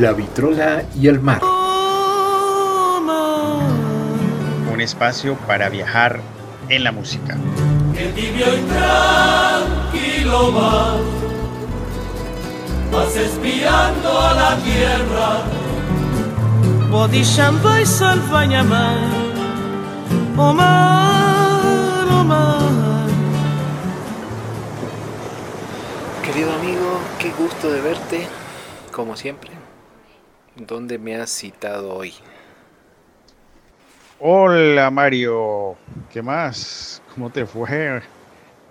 La 0.00 0.14
vitrola 0.14 0.82
y 0.98 1.08
el 1.08 1.20
mar. 1.20 1.42
Un 4.72 4.80
espacio 4.80 5.34
para 5.46 5.68
viajar 5.68 6.22
en 6.70 6.84
la 6.84 6.90
música. 6.90 7.36
El 7.94 8.14
tibio 8.14 8.46
y 8.46 8.60
tranquilo 8.62 10.54
va, 10.54 10.96
vas 12.90 13.14
espiando 13.14 14.18
a 14.18 14.32
la 14.32 14.56
tierra. 14.64 15.42
Bodisham 16.90 17.60
vai 17.62 17.84
salvanyamar, 17.84 18.96
Omar, 20.34 22.08
Omar. 22.10 23.06
Querido 26.24 26.54
amigo, 26.54 27.00
qué 27.18 27.30
gusto 27.32 27.70
de 27.70 27.82
verte, 27.82 28.26
como 28.90 29.14
siempre. 29.14 29.59
¿Dónde 30.66 30.98
me 30.98 31.16
has 31.16 31.30
citado 31.30 31.94
hoy? 31.94 32.14
Hola 34.18 34.90
Mario, 34.90 35.78
¿qué 36.08 36.22
más? 36.22 37.02
¿Cómo 37.14 37.30
te 37.32 37.46
fue? 37.46 38.02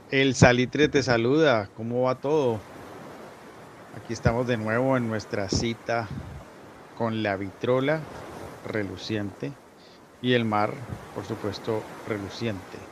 El 0.09 0.35
Salitre 0.35 0.89
te 0.89 1.03
saluda, 1.03 1.70
¿cómo 1.73 2.03
va 2.03 2.16
todo? 2.20 2.61
Aquí 3.94 4.13
estamos 4.13 4.47
de 4.47 4.57
nuevo 4.57 4.97
en 4.97 5.07
nuestra 5.07 5.49
cita 5.49 6.09
con 6.94 7.23
la 7.23 7.35
vitrola 7.38 8.08
reluciente 8.63 9.59
y 10.21 10.33
el 10.33 10.45
mar, 10.45 10.88
por 11.13 11.25
supuesto, 11.25 11.85
reluciente. 12.05 12.88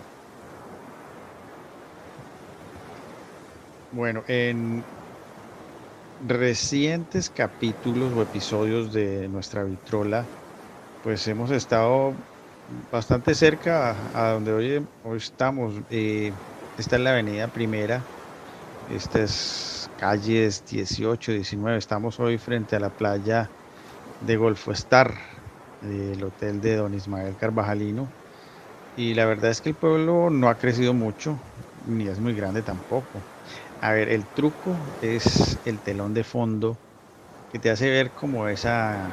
Bueno, 3.91 4.23
en 4.27 4.85
recientes 6.20 7.30
capítulos 7.30 8.13
o 8.13 8.21
episodios 8.21 8.91
de 8.94 9.30
nuestra 9.30 9.63
vitrola, 9.63 10.31
pues 11.02 11.28
hemos 11.28 11.52
estado 11.52 12.17
bastante 12.67 13.36
cerca 13.36 14.11
a, 14.14 14.33
donde 14.33 14.53
hoy, 14.53 14.89
hoy 15.03 15.17
estamos. 15.17 15.81
Eh, 15.89 16.33
esta 16.78 16.97
es 16.97 17.02
la 17.02 17.11
avenida 17.11 17.50
primera, 17.50 18.09
estas 18.88 19.91
calles 19.97 20.66
18, 20.66 21.31
19. 21.33 21.78
Estamos 21.78 22.19
hoy 22.19 22.38
frente 22.38 22.75
a 22.75 22.80
la 22.80 22.91
playa 22.91 23.53
de 24.19 24.38
Golfo 24.38 24.72
Star, 24.73 25.16
del 25.81 26.23
hotel 26.23 26.61
de 26.61 26.78
Don 26.78 26.94
Ismael 26.94 27.38
Carvajalino. 27.38 28.16
Y 28.95 29.13
la 29.16 29.25
verdad 29.25 29.52
es 29.52 29.61
que 29.61 29.69
el 29.69 29.78
pueblo 29.78 30.30
no 30.30 30.50
ha 30.50 30.58
crecido 30.58 30.94
mucho, 30.94 31.41
ni 31.86 32.08
es 32.08 32.19
muy 32.19 32.34
grande 32.36 32.63
tampoco. 32.63 33.25
A 33.81 33.92
ver, 33.92 34.09
el 34.09 34.25
truco 34.25 34.75
es 35.02 35.58
el 35.66 35.78
telón 35.80 36.14
de 36.14 36.23
fondo 36.23 36.78
que 37.52 37.59
te 37.59 37.70
hace 37.70 37.89
ver 37.89 38.09
como 38.11 38.47
esa 38.47 39.11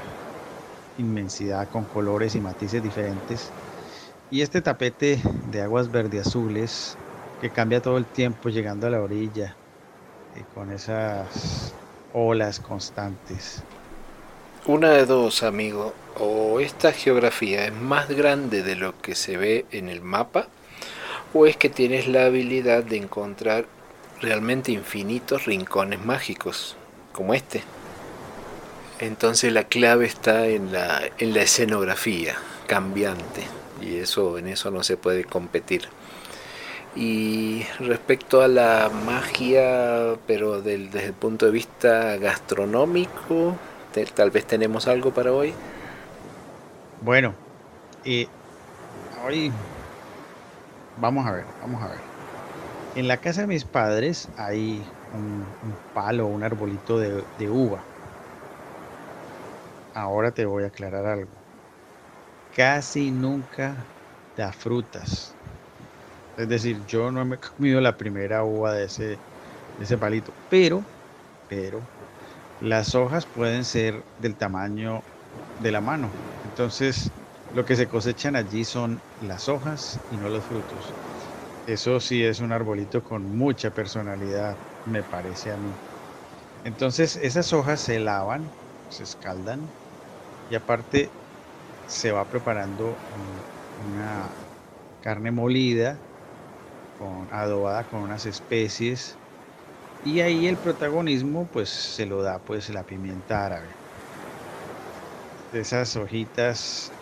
inmensidad 0.98 1.69
con 1.69 1.84
colores 1.84 2.34
y 2.34 2.41
matices 2.41 2.83
diferentes. 2.83 3.51
Y 4.31 4.41
este 4.41 4.62
tapete 4.62 5.21
de 5.51 5.62
aguas 5.62 5.91
verde 5.93 6.21
azules 6.21 6.97
que 7.41 7.51
cambia 7.51 7.83
todo 7.83 7.98
el 7.98 8.06
tiempo 8.06 8.48
llegando 8.48 8.87
a 8.87 8.91
la 8.91 9.03
orilla 9.03 9.55
y 10.34 10.41
eh, 10.41 10.45
con 10.55 10.73
esas 10.73 11.75
olas 12.15 12.59
constantes. 12.59 13.62
Una 14.67 14.91
de 14.91 15.05
dos, 15.05 15.43
amigo. 15.43 15.93
O 16.19 16.59
esta 16.61 16.93
geografía 16.93 17.67
es 17.67 17.73
más 17.75 18.09
grande 18.09 18.62
de 18.62 18.77
lo 18.77 18.99
que 19.01 19.15
se 19.15 19.37
ve 19.37 19.67
en 19.73 19.91
el 19.91 20.01
mapa, 20.01 20.49
o 21.34 21.45
es 21.47 21.56
que 21.56 21.69
tienes 21.69 22.09
la 22.09 22.25
habilidad 22.27 22.83
de 22.83 22.97
encontrar 22.97 23.67
realmente 24.20 24.73
infinitos 24.73 25.45
rincones 25.47 26.05
mágicos, 26.05 26.77
como 27.12 27.34
este. 27.34 27.62
Entonces 29.01 29.53
la 29.53 29.65
clave 29.65 30.06
está 30.06 30.47
en 30.47 30.73
la, 30.73 31.03
en 31.19 31.34
la 31.34 31.43
escenografía 31.43 32.37
cambiante, 32.67 33.43
y 33.81 33.97
eso 33.97 34.39
en 34.39 34.48
eso 34.48 34.71
no 34.71 34.83
se 34.83 34.97
puede 34.97 35.25
competir. 35.25 35.88
Y 36.97 37.66
respecto 37.81 38.41
a 38.41 38.49
la 38.49 38.88
magia, 39.05 40.15
pero 40.27 40.62
desde 40.62 41.06
el 41.06 41.12
punto 41.12 41.47
de 41.47 41.53
vista 41.53 42.17
gastronómico, 42.17 43.56
tal 44.15 44.31
vez 44.31 44.47
tenemos 44.47 44.87
algo 44.87 45.12
para 45.12 45.33
hoy. 45.33 45.55
Bueno, 47.00 47.34
y 48.05 48.28
hoy 49.27 49.50
vamos 50.99 51.27
a 51.27 51.33
ver, 51.33 51.44
vamos 51.61 51.83
a 51.83 51.88
ver. 51.88 52.13
En 52.94 53.09
la 53.09 53.21
casa 53.21 53.43
de 53.43 53.47
mis 53.47 53.66
padres 53.66 54.32
hay 54.37 54.97
un, 55.10 55.55
palo, 55.93 56.28
un 56.28 56.43
arbolito 56.43 56.99
de, 56.99 57.27
de 57.37 57.50
uva. 57.50 57.91
Ahora 59.94 60.32
te 60.34 60.44
voy 60.44 60.65
a 60.65 60.66
aclarar 60.66 61.06
algo. 61.06 61.43
Casi 62.50 63.10
nunca 63.12 63.93
da 64.34 64.50
frutas. 64.53 65.38
Es 66.37 66.49
decir, 66.49 66.84
yo 66.84 67.10
no 67.12 67.25
me 67.25 67.37
he 67.37 67.41
comido 67.41 67.81
la 67.81 67.97
primera 67.97 68.44
uva 68.44 68.72
de 68.75 68.84
ese, 68.87 69.05
de 69.76 69.84
ese 69.84 69.99
palito. 69.99 70.37
Pero, 70.49 70.88
pero, 71.47 71.91
las 72.59 72.94
hojas 72.97 73.26
pueden 73.26 73.65
ser 73.66 74.06
del 74.19 74.37
tamaño 74.38 75.09
de 75.59 75.72
la 75.72 75.81
mano. 75.82 76.21
Entonces, 76.43 77.15
lo 77.53 77.65
que 77.65 77.76
se 77.76 77.88
cosechan 77.88 78.37
allí 78.37 78.65
son 78.65 79.05
las 79.19 79.49
hojas 79.49 80.03
y 80.09 80.19
no 80.19 80.28
los 80.31 80.47
frutos. 80.47 80.99
Eso 81.66 82.00
sí 82.00 82.22
es 82.22 82.41
un 82.41 82.52
arbolito 82.52 83.02
con 83.02 83.30
mucha 83.36 83.70
personalidad, 83.72 84.60
me 84.84 85.02
parece 85.04 85.50
a 85.50 85.58
mí. 85.58 85.80
Entonces, 86.64 87.16
esas 87.16 87.52
hojas 87.52 87.80
se 87.82 88.00
lavan, 88.00 88.54
se 88.88 89.04
escaldan 89.04 89.75
y 90.48 90.56
aparte 90.56 91.16
se 91.86 92.12
va 92.12 92.28
preparando 92.28 93.02
una 93.76 94.36
carne 95.00 95.32
molida 95.32 96.04
con 96.92 97.32
adobada 97.32 97.86
con 97.86 98.02
unas 98.02 98.26
especies 98.26 99.20
y 100.02 100.20
ahí 100.20 100.46
el 100.48 100.60
protagonismo 100.60 101.50
pues 101.50 101.70
se 101.70 102.06
lo 102.06 102.22
da 102.22 102.44
pues 102.44 102.69
la 102.70 102.86
pimienta 102.86 103.46
árabe. 103.46 103.78
Esas 105.50 105.96
hojitas 105.96 106.92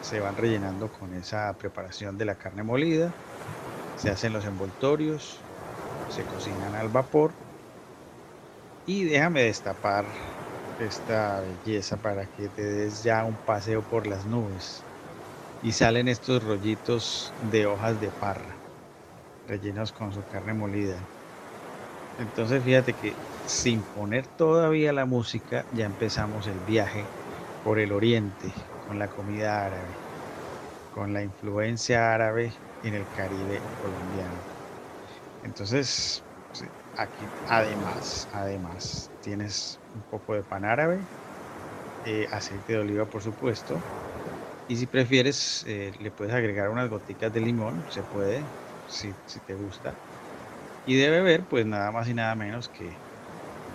se 0.00 0.20
van 0.20 0.36
rellenando 0.36 0.90
con 0.90 1.12
esa 1.12 1.56
preparación 1.58 2.16
de 2.16 2.24
la 2.24 2.36
carne 2.38 2.62
molida, 2.62 3.18
se 3.96 4.10
hacen 4.10 4.32
los 4.32 4.44
envoltorios, 4.46 5.48
se 6.06 6.26
cocinan 6.26 6.76
al 6.76 6.90
vapor 6.90 7.40
y 8.84 9.04
déjame 9.04 9.42
destapar 9.42 10.14
esta 10.78 11.40
belleza 11.40 11.98
para 11.98 12.26
que 12.28 12.48
te 12.50 12.62
des 12.62 13.02
ya 13.02 13.24
un 13.24 13.38
paseo 13.38 13.86
por 13.86 14.06
las 14.06 14.26
nubes. 14.26 14.86
Y 15.60 15.72
salen 15.72 16.08
estos 16.08 16.44
rollitos 16.44 17.34
de 17.38 17.66
hojas 17.66 18.00
de 18.00 18.12
parra 18.12 18.64
rellenos 19.46 19.92
con 19.92 20.12
su 20.12 20.24
carne 20.24 20.54
molida. 20.54 21.10
Entonces 22.18 22.62
fíjate 22.64 22.94
que 22.94 23.20
sin 23.44 23.86
poner 23.86 24.28
todavía 24.28 24.92
la 24.92 25.06
música, 25.06 25.66
ya 25.70 25.86
empezamos 25.86 26.46
el 26.46 26.60
viaje 26.60 27.12
por 27.62 27.78
el 27.78 27.92
oriente, 27.92 28.54
con 28.78 28.98
la 28.98 29.08
comida 29.08 29.64
árabe, 29.64 30.05
con 30.96 31.12
la 31.12 31.22
influencia 31.22 32.14
árabe 32.14 32.56
en 32.80 32.94
el 32.94 33.10
Caribe 33.10 33.68
colombiano. 33.76 34.48
Entonces, 35.42 36.26
aquí 36.94 37.32
además, 37.46 38.28
además, 38.32 39.12
tienes 39.20 39.82
un 39.92 40.04
poco 40.04 40.34
de 40.34 40.44
pan 40.44 40.64
árabe, 40.64 41.10
eh, 42.04 42.28
aceite 42.32 42.74
de 42.74 42.78
oliva 42.80 43.08
por 43.10 43.22
supuesto, 43.22 43.88
y 44.66 44.76
si 44.78 44.86
prefieres, 44.88 45.64
eh, 45.66 45.92
le 45.98 46.12
puedes 46.12 46.34
agregar 46.34 46.70
unas 46.70 46.90
gotitas 46.90 47.32
de 47.32 47.40
limón, 47.40 47.86
se 47.88 48.04
puede, 48.04 48.54
si, 48.86 49.18
si 49.26 49.40
te 49.42 49.54
gusta 49.56 50.00
y 50.84 50.96
de 50.96 51.10
beber 51.10 51.48
pues 51.48 51.66
nada 51.66 51.92
más 51.92 52.08
y 52.08 52.14
nada 52.14 52.36
menos 52.36 52.68
que 52.70 53.02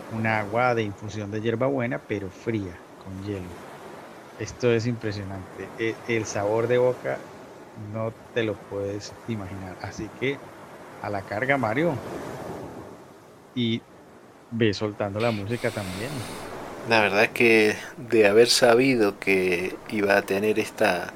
un 0.09 0.28
agua 0.28 0.76
de 0.76 0.84
infusión 0.84 1.32
de 1.32 1.42
hierbabuena 1.42 2.06
pero 2.08 2.32
fría 2.32 2.85
con 2.97 3.22
hielo. 3.22 3.59
Esto 4.41 4.72
es 4.72 4.88
impresionante. 4.88 5.67
E, 5.78 5.93
el 6.08 6.26
sabor 6.26 6.67
de 6.67 6.79
boca 6.79 7.20
no 7.93 8.11
te 8.34 8.41
lo 8.41 8.55
puedes 8.55 9.14
imaginar. 9.28 9.78
Así 9.84 10.09
que 10.20 10.35
a 11.03 11.11
la 11.11 11.22
carga 11.22 11.58
Mario 11.58 11.93
y 13.53 13.84
ve 14.49 14.73
soltando 14.73 15.20
la 15.20 15.29
música 15.29 15.70
también. 15.70 16.09
La 16.90 17.02
verdad 17.02 17.26
es 17.26 17.29
que 17.29 17.76
de 17.97 18.26
haber 18.26 18.49
sabido 18.49 19.20
que 19.20 19.76
iba 19.91 20.17
a 20.17 20.23
tener 20.23 20.58
esta, 20.58 21.14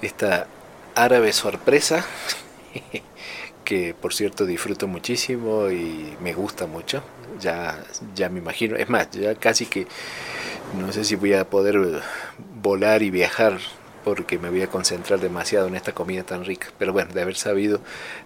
esta 0.00 0.46
árabe 0.94 1.34
sorpresa, 1.34 2.06
que 3.64 3.94
por 4.00 4.14
cierto 4.14 4.46
disfruto 4.46 4.86
muchísimo 4.86 5.68
y 5.70 6.16
me 6.22 6.32
gusta 6.32 6.66
mucho. 6.66 7.02
Ya, 7.38 7.78
ya 8.14 8.30
me 8.30 8.38
imagino, 8.38 8.76
es 8.76 8.88
más, 8.88 9.10
ya 9.10 9.34
casi 9.34 9.66
que 9.66 9.86
no 10.76 10.92
sé 10.92 11.04
si 11.04 11.16
voy 11.16 11.34
a 11.34 11.48
poder 11.48 12.02
volar 12.62 13.02
y 13.02 13.10
viajar 13.10 13.58
porque 14.04 14.38
me 14.38 14.50
voy 14.50 14.62
a 14.62 14.68
concentrar 14.68 15.18
demasiado 15.18 15.66
en 15.66 15.74
esta 15.74 15.92
comida 15.92 16.22
tan 16.22 16.44
rica. 16.44 16.68
Pero 16.78 16.92
bueno, 16.92 17.12
de 17.12 17.22
haber 17.22 17.36
sabido, 17.36 17.80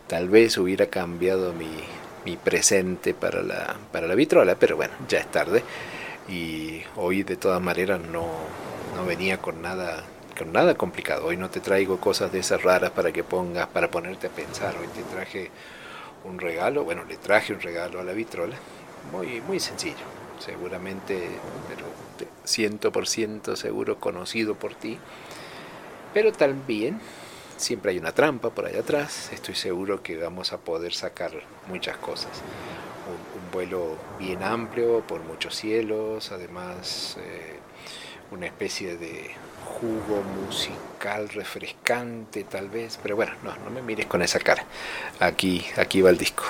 tal 0.08 0.28
vez 0.28 0.58
hubiera 0.58 0.86
cambiado 0.86 1.52
mi, 1.54 1.70
mi 2.24 2.36
presente 2.36 3.14
para 3.14 3.42
la, 3.42 3.76
para 3.90 4.06
la 4.06 4.14
vitrola, 4.14 4.56
pero 4.56 4.76
bueno, 4.76 4.92
ya 5.08 5.20
es 5.20 5.30
tarde. 5.30 5.62
Y 6.28 6.82
hoy 6.96 7.22
de 7.22 7.36
todas 7.36 7.62
maneras 7.62 8.00
no, 8.12 8.26
no 8.94 9.06
venía 9.06 9.38
con 9.38 9.62
nada 9.62 10.04
con 10.38 10.52
nada 10.52 10.74
complicado. 10.74 11.26
Hoy 11.26 11.36
no 11.36 11.50
te 11.50 11.60
traigo 11.60 11.98
cosas 11.98 12.32
de 12.32 12.38
esas 12.38 12.62
raras 12.62 12.90
para 12.90 13.12
que 13.12 13.22
pongas, 13.22 13.66
para 13.68 13.90
ponerte 13.90 14.26
a 14.26 14.30
pensar. 14.30 14.74
Hoy 14.80 14.86
te 14.88 15.02
traje 15.02 15.50
un 16.24 16.38
regalo, 16.38 16.84
bueno, 16.84 17.04
le 17.04 17.16
traje 17.16 17.52
un 17.52 17.60
regalo 17.60 18.00
a 18.00 18.04
la 18.04 18.12
vitrola, 18.12 18.56
muy, 19.12 19.40
muy 19.42 19.60
sencillo, 19.60 20.04
seguramente, 20.38 21.28
pero 21.68 21.84
100% 22.46 23.56
seguro 23.56 23.98
conocido 23.98 24.54
por 24.54 24.74
ti, 24.74 24.98
pero 26.12 26.32
también 26.32 27.00
siempre 27.56 27.92
hay 27.92 27.98
una 27.98 28.12
trampa 28.12 28.50
por 28.50 28.66
allá 28.66 28.80
atrás, 28.80 29.30
estoy 29.32 29.54
seguro 29.54 30.02
que 30.02 30.16
vamos 30.16 30.52
a 30.52 30.58
poder 30.58 30.94
sacar 30.94 31.32
muchas 31.68 31.96
cosas. 31.98 32.32
Un, 33.08 33.40
vuelo 33.52 33.96
bien 34.18 34.44
amplio 34.44 35.00
por 35.00 35.22
muchos 35.22 35.56
cielos, 35.56 36.30
además 36.30 37.16
eh, 37.20 37.58
una 38.30 38.46
especie 38.46 38.96
de 38.96 39.32
jugo 39.64 40.22
musical 40.40 41.28
refrescante 41.30 42.44
tal 42.44 42.68
vez, 42.68 42.98
pero 43.02 43.16
bueno, 43.16 43.32
no, 43.42 43.56
no 43.56 43.70
me 43.70 43.82
mires 43.82 44.06
con 44.06 44.22
esa 44.22 44.38
cara. 44.38 44.64
Aquí, 45.18 45.66
aquí 45.76 46.00
va 46.00 46.10
el 46.10 46.18
disco. 46.18 46.44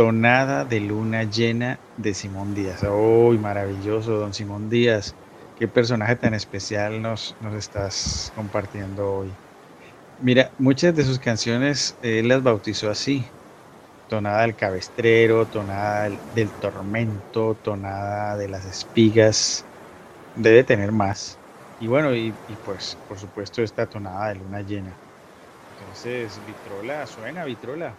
Tonada 0.00 0.64
de 0.64 0.80
luna 0.80 1.24
llena 1.24 1.78
de 1.98 2.14
Simón 2.14 2.54
Díaz. 2.54 2.82
¡Uy, 2.90 3.36
maravilloso, 3.36 4.12
don 4.12 4.32
Simón 4.32 4.70
Díaz! 4.70 5.14
Qué 5.58 5.68
personaje 5.68 6.16
tan 6.16 6.32
especial 6.32 7.02
nos, 7.02 7.36
nos 7.38 7.54
estás 7.54 8.32
compartiendo 8.34 9.06
hoy. 9.06 9.36
Mira, 10.18 10.52
muchas 10.56 10.96
de 10.96 11.04
sus 11.04 11.18
canciones 11.18 11.98
él 12.00 12.28
las 12.28 12.42
bautizó 12.42 12.88
así. 12.88 13.26
Tonada 14.08 14.40
del 14.40 14.56
cabestrero, 14.56 15.46
tonada 15.46 16.08
del, 16.32 16.50
tormento, 16.52 17.54
tonada 17.62 18.38
de 18.38 18.48
las 18.48 18.64
espigas, 18.64 19.66
debe 20.34 20.64
tener 20.64 20.92
más. 20.92 21.38
Y 21.78 21.88
bueno, 21.88 22.16
y, 22.16 22.32
pues 22.64 22.96
por 23.06 23.18
supuesto 23.18 23.62
esta 23.62 23.84
tonada 23.84 24.30
de 24.30 24.36
luna 24.36 24.62
llena. 24.62 24.96
Entonces, 25.78 26.42
Vitrola, 26.46 27.06
suena 27.06 27.44
Vitrola. 27.44 27.98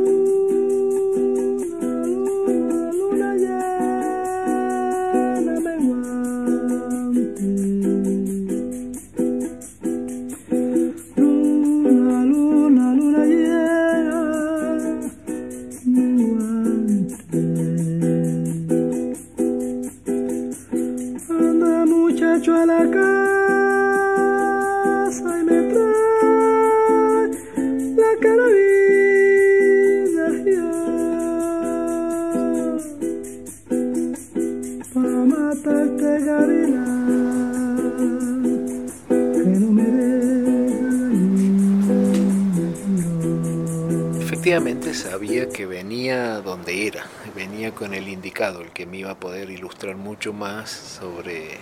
indicado, 48.09 48.61
el 48.61 48.71
que 48.71 48.85
me 48.85 48.97
iba 48.97 49.11
a 49.11 49.19
poder 49.19 49.49
ilustrar 49.49 49.95
mucho 49.95 50.33
más 50.33 50.69
sobre 50.69 51.57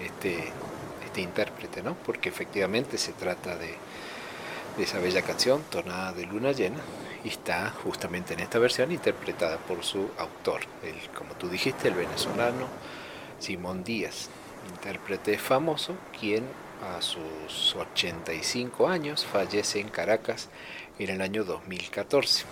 este, 0.00 0.52
este 1.04 1.20
intérprete, 1.20 1.82
¿no? 1.82 1.94
Porque 2.06 2.28
efectivamente 2.28 2.98
se 2.98 3.12
trata 3.12 3.56
de, 3.56 3.74
esa 4.80 5.00
bella 5.00 5.22
canción, 5.22 5.62
Tonada 5.70 6.12
de 6.12 6.26
Luna 6.26 6.52
Llena, 6.52 6.78
y 7.24 7.28
está 7.28 7.70
justamente 7.70 8.34
en 8.34 8.40
esta 8.40 8.60
versión 8.60 8.92
interpretada 8.92 9.56
por 9.56 9.82
su 9.82 10.08
autor, 10.18 10.60
el, 10.84 11.10
como 11.16 11.34
tú 11.34 11.48
dijiste, 11.48 11.88
el 11.88 11.94
venezolano 11.94 12.68
Simón 13.40 13.82
Díaz, 13.82 14.28
intérprete 14.72 15.36
famoso, 15.38 15.94
quien 16.20 16.44
a 16.82 17.02
sus 17.02 17.74
85 17.76 18.88
años 18.88 19.24
fallece 19.24 19.80
en 19.80 19.88
Caracas 19.88 20.48
en 20.98 21.10
el 21.10 21.20
año 21.20 21.44
2014. 21.44 22.44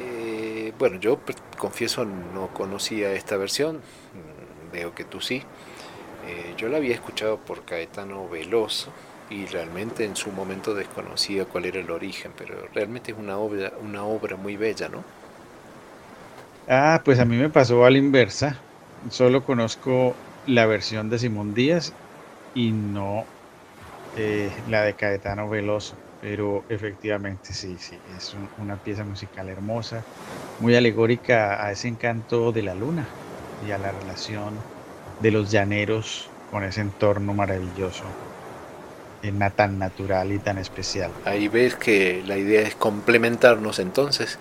Eh, 0.00 0.72
bueno, 0.78 0.98
yo 0.98 1.18
confieso 1.58 2.04
no 2.04 2.48
conocía 2.48 3.12
esta 3.12 3.36
versión, 3.36 3.80
veo 4.72 4.94
que 4.94 5.04
tú 5.04 5.20
sí. 5.20 5.42
Eh, 6.26 6.54
yo 6.56 6.68
la 6.68 6.76
había 6.76 6.94
escuchado 6.94 7.38
por 7.38 7.64
Caetano 7.64 8.28
Veloso 8.28 8.90
y 9.30 9.46
realmente 9.46 10.04
en 10.04 10.16
su 10.16 10.30
momento 10.30 10.74
desconocía 10.74 11.44
cuál 11.44 11.64
era 11.64 11.80
el 11.80 11.90
origen, 11.90 12.32
pero 12.36 12.68
realmente 12.74 13.12
es 13.12 13.18
una 13.18 13.38
obra, 13.38 13.72
una 13.82 14.04
obra 14.04 14.36
muy 14.36 14.56
bella, 14.56 14.88
¿no? 14.88 15.04
Ah, 16.68 17.00
pues 17.04 17.18
a 17.18 17.24
mí 17.24 17.36
me 17.36 17.48
pasó 17.48 17.84
a 17.84 17.90
la 17.90 17.98
inversa. 17.98 18.56
Solo 19.10 19.44
conozco 19.44 20.14
la 20.46 20.66
versión 20.66 21.10
de 21.10 21.18
Simón 21.18 21.54
Díaz 21.54 21.92
y 22.54 22.72
no 22.72 23.24
eh, 24.16 24.50
la 24.68 24.82
de 24.82 24.94
Caetano 24.94 25.48
Veloso. 25.48 25.96
Pero 26.20 26.62
efectivamente, 26.68 27.52
sí, 27.52 27.76
sí, 27.78 27.98
es 28.16 28.36
una 28.58 28.76
pieza 28.76 29.02
musical 29.02 29.48
hermosa, 29.48 30.04
muy 30.60 30.76
alegórica 30.76 31.64
a 31.64 31.72
ese 31.72 31.88
encanto 31.88 32.52
de 32.52 32.62
la 32.62 32.76
luna 32.76 33.08
y 33.66 33.72
a 33.72 33.78
la 33.78 33.90
relación 33.90 34.54
de 35.20 35.30
los 35.32 35.50
llaneros 35.50 36.30
con 36.52 36.62
ese 36.62 36.80
entorno 36.80 37.34
maravilloso, 37.34 38.04
tan 39.56 39.80
natural 39.80 40.30
y 40.30 40.38
tan 40.38 40.58
especial. 40.58 41.10
Ahí 41.24 41.48
ves 41.48 41.74
que 41.74 42.22
la 42.24 42.36
idea 42.36 42.60
es 42.60 42.76
complementarnos 42.76 43.80
entonces 43.80 44.38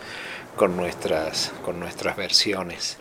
con 0.55 0.75
nuestras, 0.77 1.51
con 1.63 1.79
nuestras 1.79 2.15
versiones. 2.15 2.97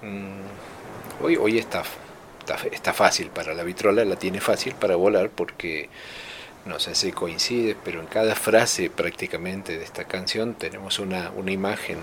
Mm, 0.00 1.24
hoy, 1.24 1.36
hoy 1.36 1.58
está, 1.58 1.82
está, 2.42 2.56
está 2.70 2.92
fácil 2.92 3.28
para 3.28 3.54
la 3.54 3.62
vitrola, 3.62 4.04
la 4.04 4.16
tiene 4.16 4.40
fácil 4.40 4.74
para 4.74 4.96
volar 4.96 5.30
porque 5.30 5.88
no 6.64 6.78
sé 6.78 6.94
si 6.94 7.12
coincide, 7.12 7.76
pero 7.84 8.00
en 8.00 8.06
cada 8.06 8.34
frase 8.34 8.90
prácticamente 8.90 9.78
de 9.78 9.84
esta 9.84 10.04
canción 10.04 10.54
tenemos 10.54 10.98
una, 10.98 11.30
una 11.30 11.50
imagen 11.50 11.98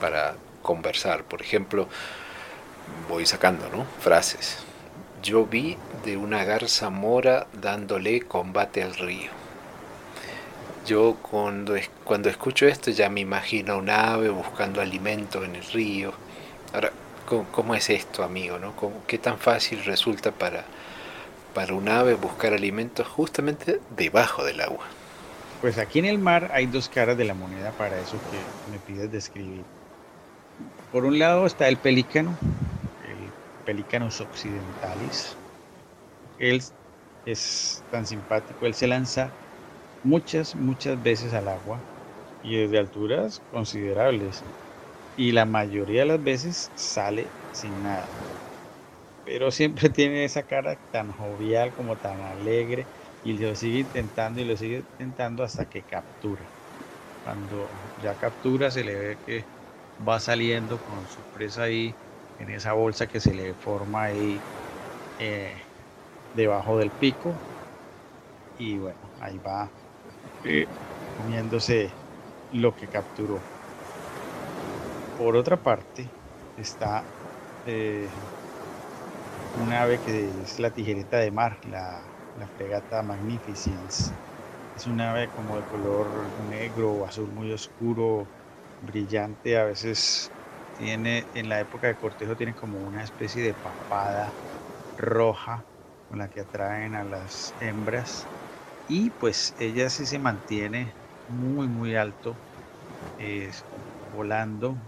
para 0.00 0.34
conversar. 0.62 1.24
Por 1.24 1.42
ejemplo, 1.42 1.88
voy 3.08 3.26
sacando 3.26 3.68
¿no? 3.70 3.84
frases. 4.00 4.58
Yo 5.22 5.46
vi 5.46 5.76
de 6.04 6.16
una 6.16 6.44
garza 6.44 6.90
mora 6.90 7.48
dándole 7.52 8.20
combate 8.20 8.82
al 8.82 8.94
río. 8.94 9.30
Yo 10.86 11.16
cuando, 11.20 11.74
cuando 12.04 12.30
escucho 12.30 12.66
esto 12.66 12.90
ya 12.90 13.10
me 13.10 13.20
imagino 13.20 13.76
un 13.76 13.90
ave 13.90 14.30
buscando 14.30 14.80
alimento 14.80 15.44
en 15.44 15.56
el 15.56 15.64
río. 15.64 16.14
Ahora, 16.72 16.92
¿cómo, 17.28 17.74
es 17.74 17.90
esto, 17.90 18.22
amigo? 18.22 18.58
¿no? 18.58 18.72
¿Qué 19.06 19.18
tan 19.18 19.38
fácil 19.38 19.84
resulta 19.84 20.32
para, 20.32 20.64
para 21.54 21.74
un 21.74 21.88
ave 21.88 22.14
buscar 22.14 22.52
alimentos 22.52 23.06
justamente 23.06 23.80
debajo 23.96 24.44
del 24.44 24.60
agua. 24.60 24.84
pues 25.60 25.78
aquí 25.78 25.98
en 25.98 26.06
el 26.06 26.18
mar 26.18 26.50
hay 26.52 26.66
dos 26.66 26.88
caras 26.88 27.18
de 27.18 27.24
la 27.24 27.34
moneda 27.34 27.70
para 27.72 27.98
eso 27.98 28.16
que 28.30 28.70
me 28.70 28.78
pides 28.78 29.10
describir. 29.12 29.64
Por 30.92 31.04
un 31.04 31.18
lado 31.18 31.46
está 31.46 31.68
el 31.68 31.76
pelícano, 31.76 32.30
el 33.08 33.64
pelícanos 33.66 34.20
occidentalis. 34.20 35.36
Él 36.38 36.62
es 37.26 37.82
tan 37.90 38.06
simpático, 38.06 38.64
él 38.66 38.74
se 38.74 38.86
lanza 38.86 39.30
muchas, 40.04 40.54
muchas 40.54 41.02
veces 41.02 41.34
al 41.34 41.48
agua 41.48 41.78
y 42.42 42.56
desde 42.56 42.78
alturas 42.78 43.42
considerables. 43.50 44.42
Y 45.18 45.32
la 45.32 45.44
mayoría 45.44 46.00
de 46.00 46.06
las 46.06 46.22
veces 46.22 46.72
sale 46.74 47.34
sin 47.50 47.82
nada. 47.82 48.16
Pero 49.24 49.50
siempre 49.50 49.90
tiene 49.90 50.24
esa 50.24 50.44
cara 50.44 50.76
tan 50.90 51.10
jovial 51.12 51.74
como 51.74 51.98
tan 51.98 52.20
alegre 52.22 52.88
y 53.22 53.38
lo 53.38 53.54
sigue 53.54 53.80
intentando 53.80 54.40
y 54.40 54.44
lo 54.44 54.56
sigue 54.56 54.78
intentando 54.78 55.42
hasta 55.44 55.68
que 55.68 55.84
captura. 55.84 56.52
Cuando 57.22 57.92
ya 57.96 58.16
captura 58.16 58.70
se 58.70 58.84
le 58.84 58.96
ve 58.96 59.20
que 59.20 59.48
va 59.98 60.20
saliendo 60.20 60.82
con 60.82 61.06
su 61.08 61.26
presa 61.26 61.64
ahí 61.64 61.98
en 62.38 62.50
esa 62.50 62.72
bolsa 62.74 63.08
que 63.08 63.20
se 63.20 63.34
le 63.34 63.54
forma 63.56 64.04
ahí 64.04 64.46
eh, 65.18 65.62
debajo 66.32 66.78
del 66.78 66.92
pico 66.92 67.44
y 68.54 68.78
bueno, 68.78 69.12
ahí 69.18 69.38
va 69.38 69.74
eh, 70.42 70.68
comiéndose 71.12 72.00
lo 72.50 72.74
que 72.74 72.88
capturó. 72.88 73.48
Por 75.18 75.36
otra 75.36 75.62
parte 75.62 76.14
está 76.56 77.10
eh, 77.64 78.30
un 79.52 79.72
ave 79.72 80.00
que 80.00 80.42
es 80.42 80.58
la 80.58 80.72
tijereta 80.72 81.18
de 81.18 81.30
mar, 81.30 81.58
la, 81.64 82.16
la 82.34 82.48
fregata 82.48 83.02
Magnificence. 83.02 84.18
Es 84.74 84.86
un 84.86 85.00
ave 85.00 85.30
como 85.30 85.56
de 85.58 85.64
color 85.66 86.36
negro 86.38 86.92
o 86.92 87.06
azul 87.06 87.32
muy 87.32 87.52
oscuro, 87.52 88.32
brillante. 88.80 89.58
A 89.58 89.64
veces 89.64 90.34
tiene, 90.72 91.28
en 91.32 91.48
la 91.48 91.60
época 91.60 91.88
de 91.88 91.96
cortejo, 91.98 92.36
tiene 92.36 92.54
como 92.54 92.80
una 92.80 93.04
especie 93.04 93.42
de 93.42 93.54
papada 93.54 94.38
roja 94.96 95.68
con 96.08 96.18
la 96.18 96.30
que 96.30 96.40
atraen 96.40 96.94
a 96.94 97.04
las 97.04 97.54
hembras. 97.58 98.30
Y 98.86 99.12
pues 99.12 99.54
ella 99.58 99.90
sí 99.90 100.06
se 100.06 100.18
mantiene 100.20 100.98
muy, 101.26 101.68
muy 101.68 101.96
alto, 101.96 102.42
volando. 104.10 104.82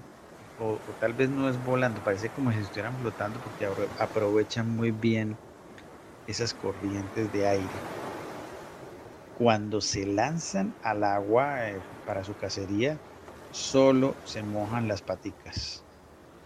O, 0.65 0.95
tal 1.01 1.15
vez 1.15 1.29
no 1.31 1.49
es 1.49 1.59
volando, 1.61 2.03
parece 2.05 2.31
como 2.31 2.53
si 2.53 2.59
estuvieran 2.61 2.97
flotando 2.99 3.41
porque 3.41 3.67
aprovechan 3.97 4.69
muy 4.77 4.93
bien 4.93 5.41
esas 6.27 6.55
corrientes 6.55 7.31
de 7.33 7.47
aire. 7.47 7.89
Cuando 9.33 9.81
se 9.81 10.07
lanzan 10.07 10.77
al 10.81 11.03
agua 11.05 11.71
eh, 11.71 11.85
para 12.05 12.25
su 12.25 12.37
cacería, 12.37 13.03
solo 13.51 14.21
se 14.23 14.43
mojan 14.43 14.87
las 14.89 15.03
paticas 15.03 15.87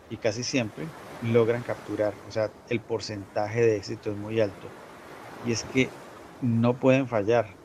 y 0.08 0.18
casi 0.18 0.44
siempre 0.44 0.94
logran 1.20 1.62
capturar. 1.64 2.20
O 2.24 2.30
sea, 2.32 2.54
el 2.68 2.84
porcentaje 2.84 3.62
de 3.62 3.76
éxito 3.76 4.10
es 4.12 4.16
muy 4.18 4.40
alto. 4.40 4.74
Y 5.42 5.52
es 5.52 5.64
que 5.64 5.96
no 6.40 6.78
pueden 6.80 7.08
fallar. 7.08 7.58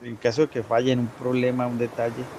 En 0.00 0.16
caso 0.18 0.42
de 0.42 0.50
que 0.50 0.64
fallen 0.64 0.98
un 0.98 1.12
problema, 1.14 1.68
un 1.68 1.78
detalle, 1.78 2.32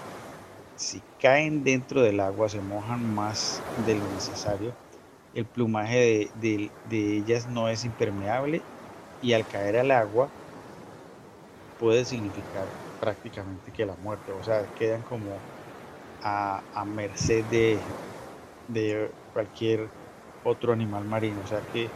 si 0.79 1.03
caen 1.19 1.63
dentro 1.63 2.01
del 2.03 2.19
agua, 2.21 2.49
se 2.49 2.61
mojan 2.61 3.05
más 3.13 3.65
de 3.75 3.95
lo 3.95 4.09
necesario. 4.09 4.77
El 5.33 5.47
plumaje 5.47 6.31
de, 6.35 6.73
de 6.83 7.17
ellas 7.17 7.47
no 7.47 7.69
es 7.69 7.83
impermeable 7.85 8.67
y 9.21 9.33
al 9.33 9.47
caer 9.47 9.77
al 9.77 9.91
agua 9.91 10.33
puede 11.77 12.05
significar 12.05 12.73
prácticamente 12.99 13.71
que 13.71 13.85
la 13.85 13.95
muerte, 13.95 14.31
o 14.31 14.43
sea, 14.43 14.67
quedan 14.69 15.03
como 15.03 15.45
a, 16.21 16.65
merced 16.85 17.45
de, 17.45 17.95
de 18.67 19.13
cualquier 19.33 19.93
otro 20.43 20.73
animal 20.73 21.05
marino, 21.05 21.43
o 21.43 21.47
sea 21.47 21.63
que 21.63 21.93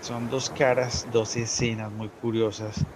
son 0.00 0.28
dos 0.28 0.50
caras, 0.50 1.10
dos 1.10 1.36
escenas 1.36 1.92
muy 1.92 2.10
curiosas 2.10 2.86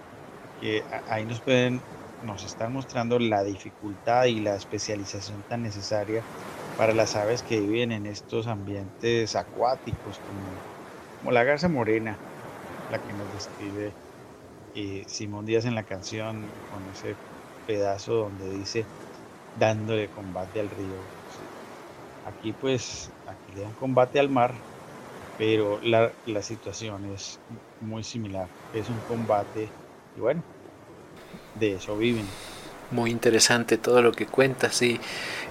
que 0.57 0.85
ahí 1.07 1.25
nos 1.25 1.41
pueden, 1.41 1.85
nos 2.21 2.43
están 2.43 2.73
mostrando 2.73 3.19
la 3.19 3.43
dificultad 3.43 4.25
y 4.25 4.39
la 4.41 4.55
especialización 4.55 5.43
tan 5.45 5.61
necesaria 5.63 6.27
para 6.75 6.93
las 6.93 7.15
aves 7.15 7.43
que 7.43 7.59
viven 7.61 7.91
en 7.91 8.05
estos 8.05 8.47
ambientes 8.47 9.35
acuáticos 9.35 10.19
como, 10.19 10.65
como 11.19 11.31
la 11.31 11.43
garza 11.43 11.69
morena, 11.69 12.23
la 12.87 12.99
que 13.01 13.13
nos 13.13 13.31
describe 13.31 13.97
eh, 14.73 15.05
Simón 15.07 15.45
Díaz 15.45 15.65
en 15.65 15.75
la 15.75 15.85
canción 15.85 16.61
con 16.67 16.87
ese 16.87 17.19
pedazo 17.65 18.15
donde 18.15 18.49
dice 18.49 18.91
dándole 19.53 20.09
combate 20.11 20.59
al 20.61 20.69
río. 20.71 21.13
Aquí 22.23 22.53
pues, 22.53 23.13
aquí 23.25 23.51
le 23.51 23.61
dan 23.61 23.75
combate 23.75 24.19
al 24.19 24.29
mar, 24.29 24.65
pero 25.37 25.79
la, 25.81 26.15
la 26.25 26.41
situación 26.43 27.05
es 27.05 27.41
muy 27.79 28.03
similar. 28.03 28.51
Es 28.71 28.89
un 28.89 29.03
combate 29.03 29.75
y 30.13 30.21
bueno, 30.21 30.45
de 31.59 31.75
eso 31.75 31.97
viven. 31.97 32.25
Muy 32.91 33.11
interesante 33.11 33.77
todo 33.77 34.01
lo 34.01 34.11
que 34.11 34.25
cuentas, 34.25 34.81
y 34.81 34.99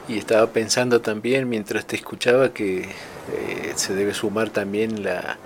estaba 0.09 0.49
pensando 0.49 1.01
también 1.01 1.49
mientras 1.49 1.87
te 1.87 1.97
escuchaba 1.97 2.53
que 2.53 2.81
eh, 2.81 3.73
se 3.77 3.95
debe 3.95 4.15
sumar 4.15 4.51
también 4.51 5.03
la, 5.03 5.39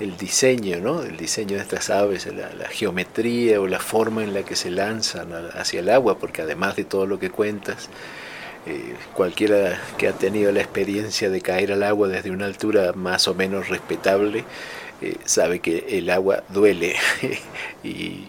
el 0.00 0.16
diseño, 0.16 0.80
¿no? 0.80 1.02
El 1.02 1.16
diseño 1.16 1.56
de 1.56 1.62
estas 1.62 1.90
aves, 1.90 2.26
la, 2.26 2.68
geometría 2.68 3.60
o 3.60 3.66
la 3.66 3.78
forma 3.78 4.22
en 4.24 4.34
la 4.34 4.42
que 4.42 4.56
se 4.56 4.70
lanzan 4.70 5.32
hacia 5.54 5.80
el 5.80 5.90
agua, 5.90 6.18
porque 6.18 6.42
además 6.42 6.76
de 6.76 6.84
todo 6.84 7.06
lo 7.06 7.18
que 7.18 7.30
cuentas, 7.30 7.88
eh, 8.66 8.94
cualquiera 9.14 9.80
que 9.98 10.08
ha 10.08 10.12
tenido 10.12 10.52
la 10.52 10.60
experiencia 10.60 11.30
de 11.30 11.40
caer 11.40 11.72
al 11.72 11.82
agua 11.82 12.08
desde 12.08 12.30
una 12.30 12.46
altura 12.46 12.92
más 12.94 13.28
o 13.28 13.34
menos 13.34 13.68
respetable, 13.68 14.44
eh, 15.02 15.16
sabe 15.24 15.60
que 15.60 15.98
el 15.98 16.10
agua 16.10 16.44
duele 16.48 16.96
y 17.84 18.24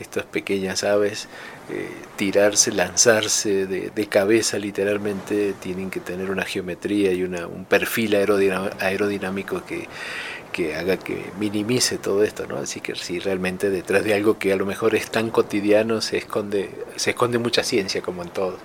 estas 0.00 0.24
pequeñas 0.24 0.84
aves 0.84 1.28
eh, 1.70 1.88
tirarse, 2.16 2.72
lanzarse 2.72 3.66
de, 3.66 4.06
cabeza 4.06 4.58
literalmente, 4.58 5.54
tienen 5.60 5.90
que 5.90 6.00
tener 6.00 6.30
una 6.30 6.44
geometría 6.44 7.12
y 7.12 7.22
una, 7.24 7.46
un 7.46 7.64
perfil 7.64 8.14
aerodinámico 8.14 9.64
que, 9.64 9.88
que 10.52 10.74
haga 10.76 10.96
que 10.96 11.24
minimice 11.38 11.98
todo 11.98 12.22
esto, 12.22 12.46
¿no? 12.46 12.56
Así 12.56 12.80
que 12.80 12.94
si 12.94 13.18
realmente 13.18 13.68
detrás 13.68 14.04
de 14.04 14.14
algo 14.14 14.38
que 14.38 14.52
a 14.52 14.56
lo 14.56 14.64
mejor 14.64 14.94
es 14.94 15.10
tan 15.10 15.30
cotidiano 15.30 16.00
se 16.00 16.18
esconde, 16.18 16.70
se 16.96 17.10
esconde 17.10 17.38
mucha 17.38 17.62
ciencia 17.62 18.00
como 18.00 18.22
en 18.22 18.30
todo. 18.30 18.56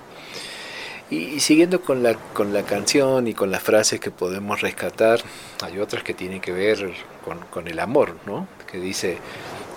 Y, 1.12 1.42
siguiendo 1.42 1.82
con 1.82 2.02
la, 2.02 2.16
con 2.16 2.54
la 2.54 2.64
canción 2.64 3.28
y 3.28 3.34
con 3.34 3.52
las 3.52 3.62
frases 3.62 4.00
que 4.00 4.10
podemos 4.10 4.62
rescatar, 4.62 5.20
hay 5.62 5.78
otras 5.78 6.04
que 6.04 6.14
tienen 6.14 6.42
que 6.42 6.54
ver 6.54 6.94
con, 7.24 7.38
con 7.52 7.68
el 7.68 7.80
amor, 7.80 8.16
¿no? 8.26 8.48
Que 8.72 8.80
dice, 8.80 9.18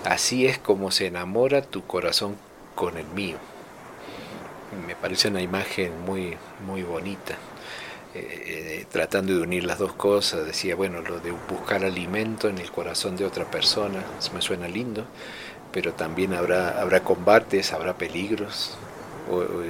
así 0.05 0.47
es 0.47 0.57
como 0.57 0.91
se 0.91 1.07
enamora 1.07 1.61
tu 1.61 1.85
corazón 1.85 2.37
con 2.73 2.97
el 2.97 3.05
mío. 3.07 3.37
Me 4.87 4.95
parece 4.95 5.27
una 5.27 5.41
imagen 5.41 5.91
muy, 6.05 6.37
muy 6.65 6.83
bonita. 6.83 7.35
Eh, 8.17 8.85
tratando 8.89 9.33
de 9.33 9.41
unir 9.41 9.65
las 9.65 9.77
dos 9.77 9.91
cosas, 9.91 10.45
decía, 10.45 10.75
bueno, 10.75 11.01
lo 11.01 11.19
de 11.19 11.31
buscar 11.31 11.83
alimento 11.83 12.47
en 12.47 12.59
el 12.59 12.71
corazón 12.71 13.17
de 13.17 13.25
otra 13.25 13.43
persona, 13.43 14.05
me 14.33 14.41
suena 14.41 14.69
lindo, 14.69 15.05
pero 15.73 15.91
también 15.91 16.33
habrá, 16.33 16.79
habrá 16.79 17.01
combates, 17.01 17.73
habrá 17.73 17.97
peligros. 17.97 18.77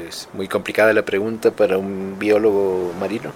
Es 0.07 0.27
muy 0.33 0.47
complicada 0.47 0.91
la 0.93 1.03
pregunta 1.03 1.51
para 1.51 1.77
un 1.77 2.17
biólogo 2.19 2.91
marino. 2.99 3.31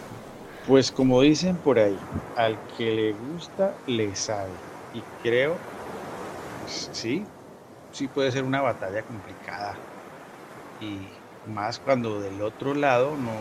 Pues 0.68 0.92
como 0.92 1.22
dicen 1.22 1.56
por 1.58 1.80
ahí, 1.80 1.98
al 2.36 2.58
que 2.78 2.92
le 2.92 3.14
gusta, 3.14 3.74
le 3.88 4.16
sabe. 4.16 4.50
Y 4.94 5.02
creo, 5.24 5.56
pues, 6.62 6.90
sí, 6.92 7.26
sí 7.92 8.08
puede 8.08 8.32
ser 8.32 8.44
una 8.44 8.62
batalla 8.62 9.02
complicada. 9.02 9.76
Y 10.82 11.00
más 11.50 11.80
cuando 11.80 12.22
del 12.22 12.42
otro 12.42 12.74
lado 12.74 13.16
no, 13.18 13.34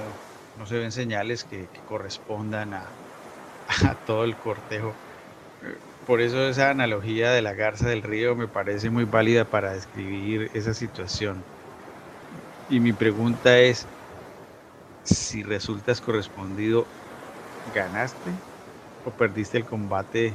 no 0.58 0.66
se 0.66 0.78
ven 0.78 0.92
señales 0.92 1.44
que, 1.44 1.66
correspondan 1.88 2.74
a, 2.74 2.86
todo 4.06 4.24
el 4.24 4.36
cortejo. 4.36 4.94
Por 6.06 6.20
eso 6.20 6.48
esa 6.48 6.70
analogía 6.70 7.30
de 7.32 7.42
la 7.42 7.52
garza 7.52 7.88
del 7.88 8.02
río 8.02 8.34
me 8.36 8.48
parece 8.48 8.88
muy 8.88 9.04
válida 9.04 9.44
para 9.44 9.74
describir 9.74 10.50
esa 10.54 10.72
situación. 10.72 11.42
Y 12.68 12.80
mi 12.80 12.92
pregunta 12.92 13.58
es, 13.58 13.86
si 15.04 15.42
resultas 15.42 16.00
correspondido, 16.00 16.86
¿ganaste 17.74 18.30
o 19.04 19.10
perdiste 19.10 19.58
el 19.58 19.64
combate 19.64 20.34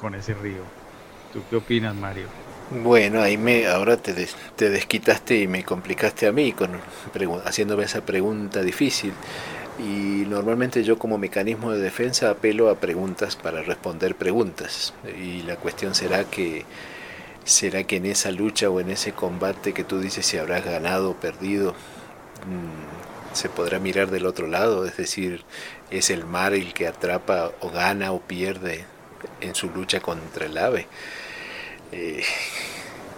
con 0.00 0.14
ese 0.14 0.34
río? 0.34 0.62
¿Tú 1.32 1.42
qué 1.50 1.56
opinas, 1.56 1.94
Mario? 1.96 2.28
Bueno, 2.70 3.22
ahí 3.22 3.38
me, 3.38 3.66
ahora 3.66 3.96
te, 3.96 4.14
te 4.56 4.70
desquitaste 4.70 5.40
y 5.40 5.48
me 5.48 5.64
complicaste 5.64 6.26
a 6.26 6.32
mí 6.32 6.52
con 6.52 6.70
haciéndome 7.44 7.84
esa 7.84 8.02
pregunta 8.04 8.62
difícil. 8.62 9.14
Y 9.78 10.24
normalmente 10.26 10.82
yo 10.84 10.98
como 10.98 11.18
mecanismo 11.18 11.72
de 11.72 11.80
defensa 11.80 12.30
apelo 12.30 12.68
a 12.68 12.80
preguntas 12.80 13.36
para 13.36 13.62
responder 13.62 14.16
preguntas. 14.16 14.94
Y 15.04 15.42
la 15.42 15.56
cuestión 15.56 15.94
será 15.94 16.24
que 16.24 16.66
¿Será 17.48 17.84
que 17.84 17.96
en 17.96 18.04
esa 18.04 18.30
lucha 18.30 18.68
o 18.68 18.78
en 18.78 18.90
ese 18.90 19.12
combate 19.12 19.72
que 19.72 19.82
tú 19.82 20.00
dices 20.00 20.26
si 20.26 20.36
habrás 20.36 20.66
ganado 20.66 21.12
o 21.12 21.14
perdido, 21.14 21.72
mm, 21.72 23.34
se 23.34 23.48
podrá 23.48 23.78
mirar 23.78 24.10
del 24.10 24.26
otro 24.26 24.46
lado? 24.48 24.84
Es 24.84 24.98
decir, 24.98 25.44
¿es 25.90 26.10
el 26.10 26.26
mar 26.26 26.52
el 26.52 26.74
que 26.74 26.86
atrapa 26.86 27.52
o 27.60 27.70
gana 27.70 28.12
o 28.12 28.20
pierde 28.20 28.84
en 29.40 29.54
su 29.54 29.70
lucha 29.70 30.00
contra 30.00 30.44
el 30.44 30.58
ave? 30.58 30.88
Eh, 31.92 32.22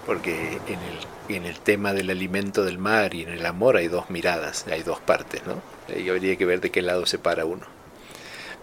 porque 0.07 0.61
en 0.69 0.79
el, 0.79 1.37
en 1.37 1.45
el 1.45 1.59
tema 1.59 1.93
del 1.93 2.09
alimento 2.09 2.65
del 2.65 2.79
mar 2.79 3.15
y 3.15 3.23
en 3.23 3.31
el 3.31 3.45
amor 3.45 3.77
hay 3.77 3.89
dos 3.89 4.11
miradas, 4.11 4.65
hay 4.71 4.85
dos 4.85 5.01
partes, 5.01 5.43
¿no? 5.45 5.61
Y 5.93 6.09
habría 6.09 6.37
que 6.37 6.47
ver 6.47 6.61
de 6.61 6.71
qué 6.71 6.83
lado 6.83 7.05
se 7.05 7.19
para 7.19 7.47
uno. 7.47 7.67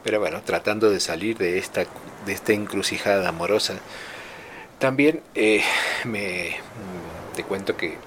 Pero 0.01 0.21
bueno, 0.21 0.41
tratando 0.43 0.89
de 0.89 1.01
salir 1.01 1.37
de 1.37 1.57
esta, 1.57 1.83
de 2.25 2.31
esta 2.31 2.53
encrucijada 2.53 3.27
amorosa, 3.27 3.73
también 4.79 5.21
eh, 5.35 5.63
me, 6.05 6.57
te 7.35 7.43
cuento 7.43 7.75
que 7.75 7.97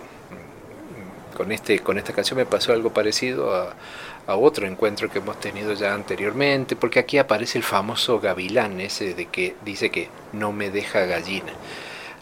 con, 1.36 1.52
este, 1.52 1.80
con 1.80 1.98
esta 1.98 2.12
canción 2.12 2.36
me 2.38 2.46
pasó 2.46 2.72
algo 2.72 2.92
parecido 2.92 3.54
a, 3.54 3.74
a 4.26 4.36
otro 4.36 4.66
encuentro 4.66 5.10
que 5.10 5.18
hemos 5.18 5.40
tenido 5.40 5.72
ya 5.74 5.94
anteriormente, 5.94 6.76
porque 6.76 6.98
aquí 6.98 7.18
aparece 7.18 7.58
el 7.58 7.64
famoso 7.64 8.20
gavilán 8.20 8.80
ese 8.80 9.14
de 9.14 9.26
que 9.26 9.56
dice 9.64 9.90
que 9.90 10.08
no 10.32 10.52
me 10.52 10.70
deja 10.70 11.06
gallina. 11.06 11.52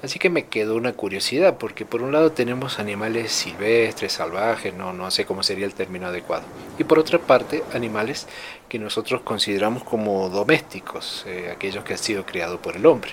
Así 0.01 0.21
que 0.21 0.31
me 0.31 0.47
quedó 0.47 0.77
una 0.77 0.93
curiosidad, 0.93 1.57
porque 1.59 1.85
por 1.85 2.03
un 2.03 2.13
lado 2.13 2.31
tenemos 2.31 2.79
animales 2.79 3.33
silvestres, 3.33 4.13
salvajes, 4.13 4.73
no, 4.73 4.93
no 4.93 5.11
sé 5.11 5.25
cómo 5.25 5.43
sería 5.43 5.67
el 5.67 5.75
término 5.75 6.07
adecuado. 6.07 6.45
Y 6.79 6.85
por 6.85 7.01
otra 7.01 7.19
parte, 7.19 7.65
animales 7.75 8.29
que 8.69 8.79
nosotros 8.79 9.23
consideramos 9.23 9.83
como 9.83 10.29
domésticos, 10.29 11.25
eh, 11.27 11.51
aquellos 11.53 11.83
que 11.83 11.95
han 11.95 11.99
sido 11.99 12.25
criados 12.25 12.61
por 12.61 12.77
el 12.77 12.87
hombre. 12.87 13.11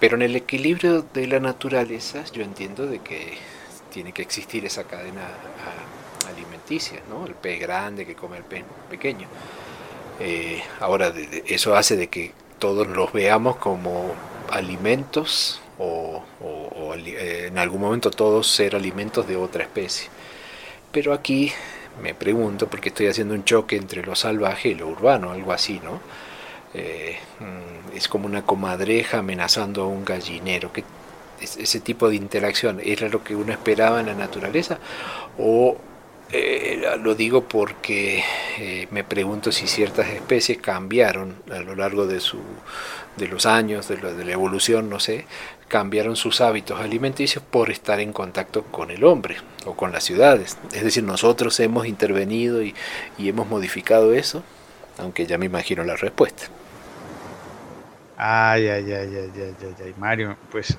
Pero 0.00 0.16
en 0.16 0.22
el 0.22 0.34
equilibrio 0.34 1.02
de 1.02 1.26
la 1.26 1.40
naturaleza 1.40 2.24
yo 2.32 2.42
entiendo 2.42 2.86
de 2.86 3.00
que 3.00 3.34
tiene 3.92 4.12
que 4.12 4.22
existir 4.22 4.64
esa 4.64 4.84
cadena 4.84 5.22
ah, 5.22 6.28
alimenticia, 6.30 7.00
¿no? 7.08 7.26
El 7.26 7.34
pez 7.34 7.60
grande 7.60 8.06
que 8.06 8.14
come 8.14 8.38
el 8.38 8.44
pez 8.44 8.64
pequeño. 8.88 9.28
Eh, 10.20 10.62
ahora, 10.80 11.12
eso 11.46 11.74
hace 11.76 11.96
de 11.96 12.08
que 12.08 12.32
todos 12.58 12.86
los 12.86 13.12
veamos 13.12 13.56
como 13.56 14.14
alimentos 14.50 15.60
o, 15.78 16.22
eh, 16.96 17.46
en 17.48 17.58
algún 17.58 17.80
momento 17.80 18.10
todos 18.10 18.46
ser 18.46 18.76
alimentos 18.76 19.26
de 19.26 19.36
otra 19.36 19.64
especie. 19.64 20.08
Pero 20.92 21.12
aquí 21.12 21.52
me 22.02 22.14
pregunto, 22.14 22.68
porque 22.68 22.90
estoy 22.90 23.06
haciendo 23.06 23.34
un 23.34 23.44
choque 23.44 23.76
entre 23.76 24.02
lo 24.02 24.14
salvaje 24.14 24.70
y 24.70 24.74
lo 24.74 24.88
urbano, 24.88 25.32
algo 25.32 25.52
así, 25.52 25.80
¿no? 25.82 26.00
Eh, 26.74 27.18
mm, 27.40 27.79
es 27.94 28.08
como 28.08 28.26
una 28.26 28.42
comadreja 28.42 29.18
amenazando 29.18 29.82
a 29.82 29.86
un 29.86 30.04
gallinero. 30.04 30.72
que 30.72 30.84
ese 31.40 31.80
tipo 31.80 32.08
de 32.08 32.16
interacción 32.16 32.80
era 32.84 33.08
lo 33.08 33.24
que 33.24 33.34
uno 33.34 33.52
esperaba 33.52 34.00
en 34.00 34.06
la 34.06 34.14
naturaleza? 34.14 34.78
¿O 35.38 35.76
eh, 36.32 36.80
lo 37.02 37.16
digo 37.16 37.42
porque 37.48 38.22
eh, 38.58 38.86
me 38.92 39.02
pregunto 39.02 39.50
si 39.50 39.66
ciertas 39.66 40.08
especies 40.10 40.58
cambiaron 40.58 41.34
a 41.50 41.58
lo 41.58 41.74
largo 41.74 42.06
de, 42.06 42.20
su, 42.20 42.38
de 43.16 43.26
los 43.26 43.46
años, 43.46 43.88
de, 43.88 43.96
la 44.00 44.32
evolución, 44.32 44.88
no 44.88 45.00
sé, 45.00 45.26
cambiaron 45.66 46.14
sus 46.14 46.40
hábitos 46.40 46.80
alimenticios 46.80 47.42
por 47.42 47.70
estar 47.70 47.98
en 47.98 48.12
contacto 48.12 48.62
con 48.64 48.92
el 48.92 49.02
hombre 49.02 49.38
o 49.66 49.74
con 49.74 49.90
las 49.90 50.04
ciudades. 50.04 50.56
Es 50.72 50.84
decir, 50.84 51.02
nosotros 51.02 51.58
hemos 51.58 51.86
intervenido 51.86 52.62
y 52.62 52.74
hemos 53.18 53.48
modificado 53.48 54.12
eso, 54.12 54.44
aunque 54.98 55.26
ya 55.26 55.36
me 55.36 55.46
imagino 55.46 55.82
la 55.82 55.96
respuesta. 55.96 56.44
Ay, 58.22 58.68
ay, 58.68 58.92
ay, 58.92 59.14
ay, 59.16 59.32
ay, 59.40 59.56
ay, 59.64 59.74
ay, 59.84 59.94
Mario, 59.94 60.38
pues 60.50 60.78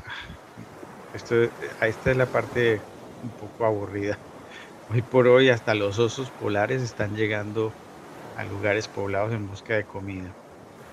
esto, 1.12 1.36
esta 1.81 2.12
es 2.12 2.17
la 2.17 2.27
parte 2.31 2.83
un 3.21 3.33
poco 3.33 3.65
aburrida. 3.65 4.21
Hoy 4.88 5.01
por 5.03 5.27
hoy 5.27 5.50
hasta 5.50 5.75
los 5.75 6.00
osos 6.00 6.31
polares 6.31 6.81
están 6.83 7.15
llegando 7.15 7.77
a 8.33 8.45
lugares 8.45 8.89
poblados 8.89 9.33
en 9.33 9.48
busca 9.48 9.75
de 9.75 9.85
comida. 9.85 10.37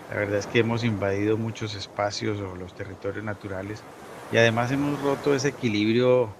La 0.08 0.16
verdad 0.16 0.38
es 0.38 0.46
que 0.48 0.60
hemos 0.60 0.84
invadido 0.84 1.38
muchos 1.38 1.74
espacios 1.74 2.40
o 2.40 2.56
los 2.56 2.74
territorios 2.74 3.24
naturales 3.24 3.86
y 4.30 4.38
además 4.38 4.72
hemos 4.72 5.00
roto 5.00 5.34
ese 5.34 5.48
equilibrio 5.50 6.38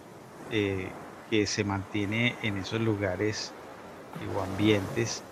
eh, 0.49 0.95
que 1.27 1.47
se 1.47 1.65
mantiene 1.65 2.39
en 2.43 2.59
esos 2.59 2.81
lugares 2.81 3.57
o 4.29 4.43
ambientes 4.43 5.28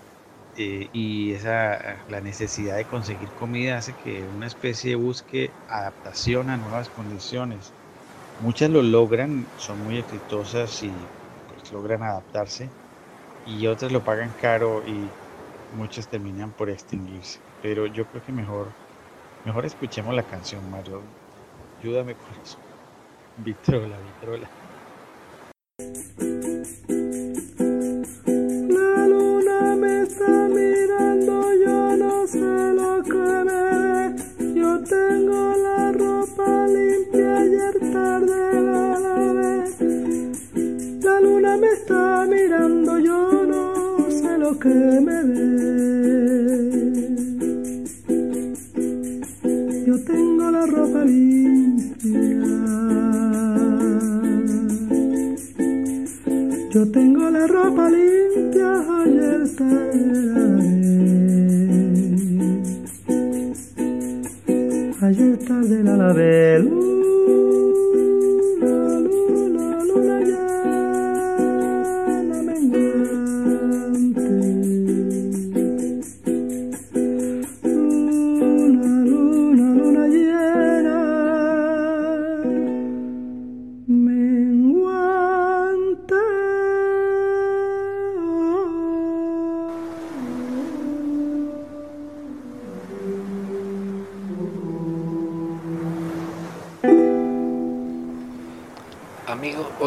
eh, 0.56 0.88
y 0.92 1.32
esa, 1.32 2.04
la 2.08 2.20
necesidad 2.20 2.76
de 2.76 2.86
conseguir 2.86 3.34
comida 3.34 3.78
hace 3.78 3.94
que 3.96 4.28
una 4.28 4.46
especie 4.46 4.94
busque 4.96 5.56
adaptación 5.66 6.50
a 6.50 6.58
nuevas 6.58 6.90
condiciones. 6.90 7.74
Muchas 8.38 8.70
lo 8.70 8.82
logran, 8.82 9.52
son 9.56 9.80
muy 9.80 9.98
exitosas 9.98 10.82
y 10.82 11.12
pues, 11.46 11.70
logran 11.72 12.02
adaptarse 12.02 12.74
y 13.44 13.66
otras 13.68 13.92
lo 13.92 14.04
pagan 14.04 14.34
caro 14.34 14.84
y 14.86 15.16
muchas 15.70 16.08
terminan 16.08 16.54
por 16.54 16.70
extinguirse. 16.70 17.40
Pero 17.60 17.86
yo 17.86 18.06
creo 18.08 18.22
que 18.22 18.32
mejor, 18.32 18.76
mejor 19.44 19.66
escuchemos 19.66 20.14
la 20.14 20.24
canción, 20.24 20.68
Mario. 20.70 21.14
Ayúdame 21.78 22.16
con 22.16 22.34
eso. 22.36 22.58
Vitrola, 23.36 24.00
Vitrola. 24.00 24.52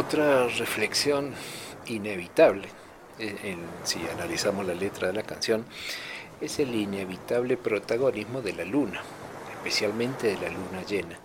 Otra 0.09 0.47
reflexión 0.47 1.35
inevitable, 1.85 2.67
si 3.83 3.99
analizamos 4.11 4.65
la 4.65 4.73
letra 4.73 5.09
de 5.09 5.13
la 5.13 5.21
canción, 5.21 5.65
es 6.41 6.57
el 6.57 6.73
inevitable 6.73 7.57
protagonismo 7.57 8.41
de 8.41 8.53
la 8.53 8.65
luna, 8.65 9.01
especialmente 9.51 10.29
de 10.29 10.37
la 10.37 10.49
luna 10.49 10.83
llena. 10.87 11.15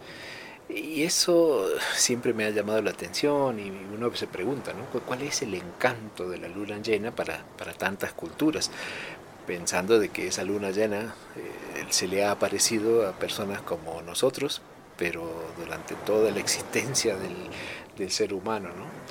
Y 0.69 1.03
eso 1.03 1.67
siempre 1.95 2.35
me 2.35 2.45
ha 2.45 2.51
llamado 2.51 2.83
la 2.83 2.91
atención 2.91 3.59
y 3.59 3.73
uno 3.95 4.15
se 4.15 4.27
pregunta, 4.27 4.75
¿no? 4.75 5.01
¿cuál 5.01 5.23
es 5.23 5.41
el 5.41 5.55
encanto 5.55 6.29
de 6.29 6.37
la 6.37 6.49
luna 6.49 6.77
llena 6.77 7.11
para, 7.11 7.43
para 7.57 7.73
tantas 7.73 8.13
culturas? 8.13 8.71
Pensando 9.47 9.99
de 9.99 10.11
que 10.11 10.27
esa 10.27 10.45
luna 10.45 10.73
llena 10.73 11.15
eh, 11.37 11.87
se 11.89 12.07
le 12.07 12.23
ha 12.23 12.33
aparecido 12.33 13.09
a 13.09 13.13
personas 13.13 13.63
como 13.63 14.03
nosotros, 14.03 14.61
pero 14.99 15.25
durante 15.59 15.95
toda 15.95 16.31
la 16.31 16.41
existencia 16.41 17.17
del, 17.17 17.35
del 17.97 18.11
ser 18.11 18.35
humano, 18.35 18.69
¿no? 18.69 19.05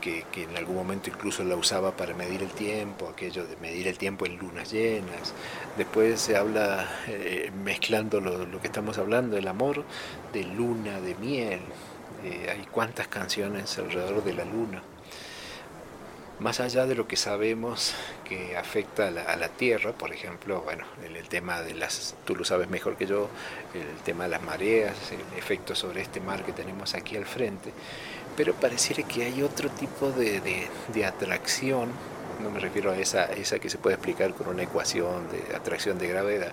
que, 0.00 0.24
en 0.42 0.56
algún 0.56 0.76
momento 0.76 1.10
incluso 1.10 1.44
la 1.44 1.56
usaba 1.56 1.92
para 1.92 2.14
medir 2.14 2.42
el 2.42 2.50
tiempo, 2.50 3.08
aquello 3.08 3.46
de 3.46 3.56
medir 3.56 3.88
el 3.88 3.98
tiempo 3.98 4.26
en 4.26 4.36
lunas 4.38 4.72
llenas. 4.72 5.34
Después 5.76 6.20
se 6.20 6.36
habla, 6.36 6.88
eh, 7.08 7.50
mezclando 7.64 8.20
lo, 8.20 8.46
lo, 8.46 8.60
que 8.60 8.68
estamos 8.68 8.98
hablando, 8.98 9.36
el 9.36 9.48
amor, 9.48 9.84
de 10.32 10.44
luna, 10.44 11.00
de 11.00 11.14
miel. 11.16 11.60
Eh, 12.24 12.48
hay 12.50 12.66
cuántas 12.70 13.08
canciones 13.08 13.78
alrededor 13.78 14.24
de 14.24 14.32
la 14.34 14.44
luna. 14.44 14.82
Más 16.40 16.60
allá 16.60 16.86
de 16.86 16.94
lo 16.94 17.08
que 17.08 17.16
sabemos 17.16 17.94
que 18.24 18.56
afecta 18.56 19.08
a 19.08 19.10
la, 19.10 19.22
a 19.22 19.36
la 19.36 19.48
Tierra, 19.48 19.92
por 19.92 20.12
ejemplo, 20.12 20.62
bueno, 20.62 20.84
el, 21.04 21.28
tema 21.28 21.62
de 21.62 21.74
las, 21.74 22.14
tú 22.24 22.36
lo 22.36 22.44
sabes 22.44 22.68
mejor 22.68 22.96
que 22.96 23.06
yo, 23.06 23.28
el 23.74 24.02
tema 24.04 24.24
de 24.24 24.30
las 24.30 24.42
mareas, 24.42 24.96
el 25.10 25.38
efecto 25.38 25.74
sobre 25.74 26.02
este 26.02 26.20
mar 26.20 26.44
que 26.44 26.52
tenemos 26.52 26.94
aquí 26.94 27.16
al 27.16 27.26
frente, 27.26 27.72
pero 28.36 28.54
pareciera 28.54 29.06
que 29.06 29.24
hay 29.24 29.42
otro 29.42 29.68
tipo 29.70 30.10
de, 30.10 30.40
de, 30.40 30.68
de 30.92 31.04
atracción, 31.04 31.90
no 32.42 32.50
me 32.50 32.60
refiero 32.60 32.92
a 32.92 32.96
esa, 32.96 33.24
esa 33.24 33.58
que 33.58 33.68
se 33.68 33.78
puede 33.78 33.96
explicar 33.96 34.32
con 34.32 34.48
una 34.48 34.62
ecuación 34.62 35.28
de 35.30 35.56
atracción 35.56 35.98
de 35.98 36.08
gravedad, 36.08 36.52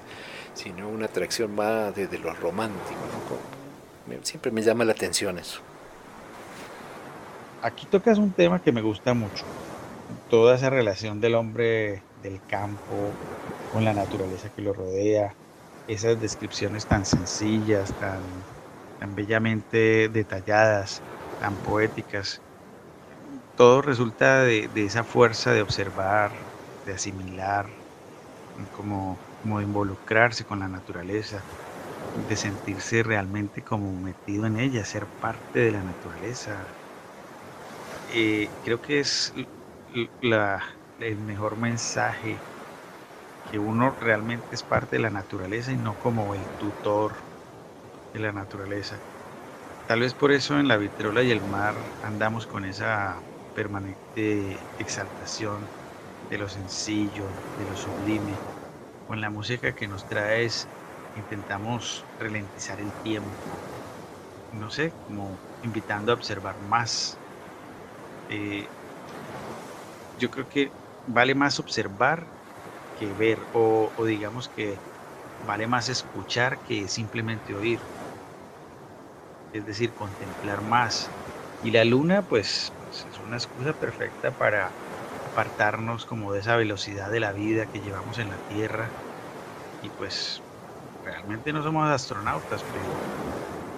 sino 0.55 0.89
una 0.89 1.05
atracción 1.05 1.53
más 1.53 1.95
desde 1.95 2.17
lo 2.17 2.33
romántico, 2.33 2.99
¿no? 4.09 4.15
siempre 4.23 4.51
me 4.51 4.61
llama 4.61 4.85
la 4.85 4.93
atención 4.93 5.37
eso. 5.37 5.59
Aquí 7.61 7.87
tocas 7.87 8.17
un 8.17 8.31
tema 8.31 8.61
que 8.61 8.71
me 8.71 8.81
gusta 8.81 9.13
mucho, 9.13 9.43
toda 10.27 10.55
esa 10.55 10.69
relación 10.69 11.19
del 11.21 11.35
hombre 11.35 12.05
del 12.15 12.43
campo 12.45 13.19
con 13.67 13.83
la 13.85 13.93
naturaleza 13.93 14.49
que 14.49 14.61
lo 14.61 14.73
rodea, 14.73 15.37
esas 15.87 16.19
descripciones 16.19 16.87
tan 16.87 17.05
sencillas, 17.05 17.95
tan, 17.97 18.47
bellamente 18.99 20.09
detalladas, 20.09 21.03
tan 21.37 21.59
poéticas, 21.59 22.41
todo 23.55 23.81
resulta 23.81 24.43
de, 24.43 24.67
de, 24.69 24.85
esa 24.85 25.03
fuerza 25.03 25.51
de 25.53 25.61
observar, 25.61 26.31
de 26.83 26.93
asimilar, 26.93 27.67
como, 28.71 29.21
como 29.41 29.59
de 29.59 29.65
involucrarse 29.65 30.45
con 30.45 30.59
la 30.59 30.69
naturaleza, 30.69 31.45
de 32.13 32.37
sentirse 32.37 33.03
realmente 33.03 33.63
como 33.63 33.93
metido 33.99 34.45
en 34.47 34.57
ella, 34.59 34.85
ser 34.85 35.07
parte 35.19 35.59
de 35.59 35.71
la 35.71 35.83
naturaleza. 35.83 36.75
Eh, 38.07 38.49
creo 38.63 38.79
que 38.81 38.99
es 38.99 39.33
la, 40.21 40.63
el 40.97 41.19
mejor 41.19 41.57
mensaje 41.57 42.45
que 43.43 43.59
uno 43.59 43.95
realmente 43.95 44.55
es 44.55 44.63
parte 44.63 44.95
de 44.97 45.01
la 45.01 45.09
naturaleza 45.11 45.71
y 45.71 45.77
no 45.77 45.97
como 45.97 46.35
el 46.35 46.49
tutor 46.51 47.17
de 48.13 48.19
la 48.19 48.33
naturaleza. 48.33 49.05
Tal 49.85 50.01
vez 50.01 50.15
por 50.15 50.31
eso 50.31 50.59
en 50.59 50.67
la 50.67 50.77
vitrola 50.77 51.23
y 51.23 51.31
el 51.31 51.43
mar 51.43 51.97
andamos 52.01 52.47
con 52.47 52.65
esa 52.65 53.25
permanente 53.53 54.69
exaltación 54.77 55.73
de 56.29 56.37
lo 56.39 56.49
sencillo, 56.49 57.45
de 57.55 57.65
lo 57.67 57.75
sublime. 57.77 58.45
Con 59.05 59.21
la 59.21 59.29
música 59.31 59.75
que 59.75 59.87
nos 59.87 60.07
trae 60.07 60.45
es, 60.45 60.71
intentamos 61.13 62.07
ralentizar 62.17 62.81
el 62.81 62.95
tiempo. 62.95 63.65
No 64.51 64.71
sé, 64.71 64.95
como 65.05 65.43
invitando 65.61 66.11
a 66.11 66.15
observar 66.15 66.59
más. 66.59 67.21
Eh, 68.27 68.69
yo 70.15 70.29
creo 70.31 70.47
que 70.47 70.77
vale 71.05 71.35
más 71.35 71.59
observar 71.59 72.33
que 72.95 73.13
ver, 73.15 73.47
o, 73.51 73.93
digamos 74.05 74.49
que 74.49 74.83
vale 75.41 75.67
más 75.67 75.89
escuchar 75.89 76.61
que 76.61 76.87
simplemente 76.89 77.55
oír. 77.55 77.89
Es 79.53 79.65
decir, 79.65 79.93
contemplar 79.93 80.61
más. 80.61 81.13
Y 81.61 81.71
la 81.71 81.85
luna, 81.85 82.27
pues, 82.27 82.75
pues 82.83 83.05
es 83.05 83.19
una 83.19 83.37
excusa 83.37 83.73
perfecta 83.73 84.35
para 84.35 84.77
apartarnos 85.23 86.05
como 86.05 86.33
de 86.33 86.41
esa 86.41 86.55
velocidad 86.57 87.09
de 87.11 87.19
la 87.19 87.31
vida 87.33 87.67
que 87.67 87.81
llevamos 87.81 88.17
en 88.17 88.29
la 88.29 88.39
Tierra. 88.39 88.95
Y 89.81 89.91
pues 89.91 90.45
realmente 91.03 91.53
no 91.53 91.63
somos 91.63 91.89
astronautas, 91.89 92.65
pero 92.65 93.05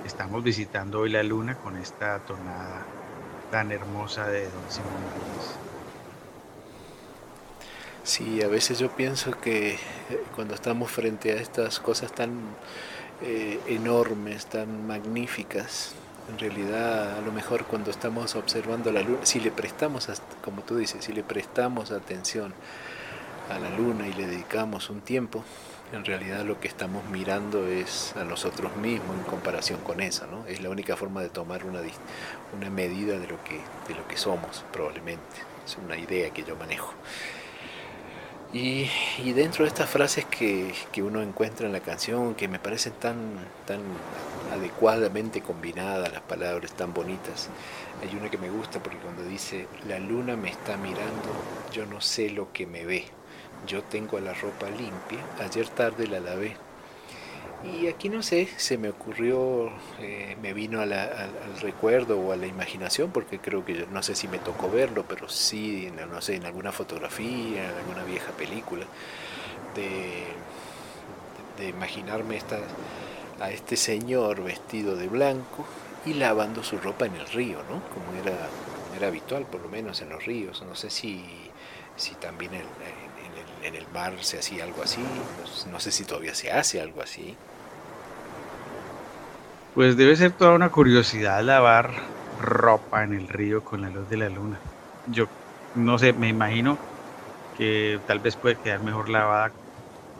estamos 0.03 0.43
visitando 0.43 1.01
hoy 1.01 1.11
la 1.11 1.23
luna 1.23 1.57
con 1.57 1.77
esta 1.77 2.21
tonada 2.21 2.91
tan 3.49 3.71
hermosa 3.71 4.27
de 4.29 4.51
Don 4.51 4.69
Simón 4.69 5.13
Luis. 5.13 5.59
Sí, 8.07 8.41
a 8.41 8.47
veces 8.47 8.79
yo 8.79 8.89
pienso 8.89 9.31
que 9.31 9.73
eh, 9.73 9.77
cuando 10.33 10.55
estamos 10.55 10.89
frente 10.89 11.33
a 11.33 11.35
estas 11.35 11.81
cosas 11.81 12.13
tan 12.13 12.39
eh, 13.21 13.59
enormes, 13.67 14.45
tan 14.45 14.87
magníficas, 14.87 15.91
en 16.31 16.39
realidad 16.39 17.17
a 17.17 17.21
lo 17.21 17.33
mejor 17.33 17.65
cuando 17.65 17.91
estamos 17.91 18.35
observando 18.35 18.93
la 18.93 19.01
luna, 19.01 19.25
si 19.25 19.41
le 19.41 19.51
prestamos, 19.51 20.07
como 20.41 20.61
tú 20.61 20.77
dices, 20.77 21.03
si 21.03 21.11
le 21.11 21.21
prestamos 21.21 21.91
atención 21.91 22.53
a 23.49 23.59
la 23.59 23.71
luna 23.71 24.07
y 24.07 24.13
le 24.13 24.25
dedicamos 24.25 24.89
un 24.89 25.01
tiempo, 25.01 25.43
en 25.91 26.05
realidad 26.05 26.45
lo 26.45 26.61
que 26.61 26.69
estamos 26.69 27.03
mirando 27.09 27.67
es 27.67 28.15
a 28.15 28.23
nosotros 28.23 28.73
mismos 28.77 29.17
en 29.17 29.23
comparación 29.23 29.81
con 29.81 29.99
eso, 29.99 30.27
¿no? 30.27 30.45
Es 30.47 30.61
la 30.61 30.69
única 30.69 30.95
forma 30.95 31.21
de 31.21 31.27
tomar 31.27 31.65
una, 31.65 31.81
una 32.57 32.69
medida 32.69 33.19
de 33.19 33.27
lo, 33.27 33.43
que, 33.43 33.59
de 33.89 33.95
lo 33.95 34.07
que 34.07 34.15
somos, 34.15 34.63
probablemente. 34.71 35.41
Es 35.65 35.77
una 35.83 35.97
idea 35.97 36.29
que 36.29 36.45
yo 36.45 36.55
manejo. 36.55 36.93
Y, 38.53 38.87
dentro 39.33 39.65
de 39.65 39.67
estas 39.67 39.89
frases 39.89 40.25
que, 40.25 40.73
que, 40.93 41.03
uno 41.03 41.21
encuentra 41.21 41.65
en 41.65 41.73
la 41.73 41.81
canción, 41.81 42.33
que 42.33 42.47
me 42.47 42.59
parecen 42.59 42.93
tan, 42.93 43.17
tan 43.65 43.81
adecuadamente 44.53 45.41
combinadas, 45.41 46.11
las 46.13 46.21
palabras 46.21 46.71
tan 46.71 46.93
bonitas, 46.93 47.49
hay 48.01 48.15
una 48.15 48.29
que 48.29 48.37
me 48.37 48.49
gusta 48.49 48.81
porque 48.81 48.99
cuando 48.99 49.23
dice, 49.23 49.67
la 49.85 49.99
luna 49.99 50.37
me 50.37 50.49
está 50.49 50.77
mirando, 50.77 51.29
yo 51.73 51.85
no 51.85 51.99
sé 51.99 52.29
lo 52.29 52.53
que 52.53 52.65
me 52.65 52.85
ve, 52.85 53.05
yo 53.67 53.83
tengo 53.83 54.17
la 54.19 54.33
ropa 54.33 54.69
limpia, 54.69 55.19
ayer 55.39 55.67
tarde 55.67 56.07
la 56.07 56.21
lavé. 56.21 56.66
Y 57.63 57.87
aquí 57.87 58.09
no 58.09 58.21
sé, 58.21 58.47
se 58.57 58.77
me 58.77 58.89
ocurrió, 58.89 59.71
eh, 59.99 60.37
me 60.41 60.53
vino 60.53 60.79
a 60.79 60.85
la, 60.85 61.03
al, 61.03 61.59
recuerdo 61.61 62.19
o 62.19 62.31
a 62.31 62.35
la 62.35 62.45
imaginación, 62.45 63.11
porque 63.11 63.39
creo 63.39 63.65
que 63.65 63.87
no 63.91 64.03
sé 64.03 64.15
si 64.15 64.27
me 64.27 64.37
tocó 64.37 64.69
verlo, 64.69 65.05
pero 65.07 65.27
sí, 65.27 65.91
no 66.09 66.21
sé, 66.21 66.35
en 66.35 66.45
alguna 66.45 66.71
fotografía, 66.71 67.69
en 67.69 67.75
alguna 67.77 68.03
vieja 68.03 68.31
película, 68.33 68.85
de, 69.75 70.23
de 71.57 71.69
imaginarme 71.69 72.37
esta, 72.37 72.59
a 73.39 73.51
este 73.51 73.75
señor 73.75 74.43
vestido 74.43 74.95
de 74.95 75.07
blanco 75.07 75.65
y 76.05 76.13
lavando 76.13 76.63
su 76.63 76.77
ropa 76.77 77.05
en 77.05 77.15
el 77.15 77.27
río, 77.27 77.57
¿no? 77.69 77.81
Como 77.89 78.13
era, 78.21 78.37
como 78.37 78.95
era 78.95 79.07
habitual, 79.07 79.45
por 79.45 79.61
lo 79.61 79.69
menos 79.69 80.01
en 80.01 80.09
los 80.09 80.25
ríos. 80.25 80.63
No 80.67 80.75
sé 80.75 80.89
si, 80.89 81.23
si 81.95 82.15
también 82.15 82.53
en, 82.53 82.61
en, 82.61 82.65
el, 82.65 83.06
en 83.63 83.75
el 83.75 83.87
mar 83.93 84.23
se 84.23 84.39
hacía 84.39 84.63
algo 84.63 84.81
así, 84.83 85.03
no, 85.71 85.79
sé 85.79 85.91
si 85.91 86.03
todavía 86.05 86.33
se 86.33 86.51
hace 86.51 86.81
algo 86.81 87.01
así. 87.01 87.35
Pues 89.73 89.95
debe 89.97 90.15
ser 90.15 90.31
toda 90.31 90.53
una 90.53 90.69
curiosidad 90.69 91.43
lavar 91.43 91.93
ropa 92.39 93.03
en 93.03 93.13
el 93.13 93.27
río 93.27 93.63
con 93.63 93.81
la 93.81 93.89
luz 93.89 94.09
de 94.09 94.17
la 94.17 94.29
luna. 94.29 94.59
Yo 95.07 95.27
no 95.75 95.97
sé, 95.97 96.13
me 96.13 96.29
imagino 96.29 96.77
que 97.55 97.99
tal 98.07 98.19
vez 98.19 98.35
puede 98.35 98.55
quedar 98.57 98.81
mejor 98.81 99.09
lavada 99.09 99.53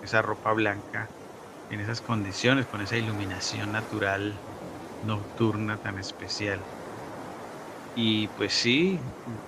esa 0.01 0.21
ropa 0.21 0.53
blanca 0.53 1.09
en 1.69 1.81
esas 1.81 2.01
condiciones, 2.01 2.65
con 2.67 2.81
esa 2.81 2.97
iluminación 2.97 3.71
natural 3.71 4.39
nocturna 5.01 5.77
tan 5.77 5.97
especial. 5.99 6.59
Y 7.99 8.27
pues 8.27 8.53
sí, 8.53 9.01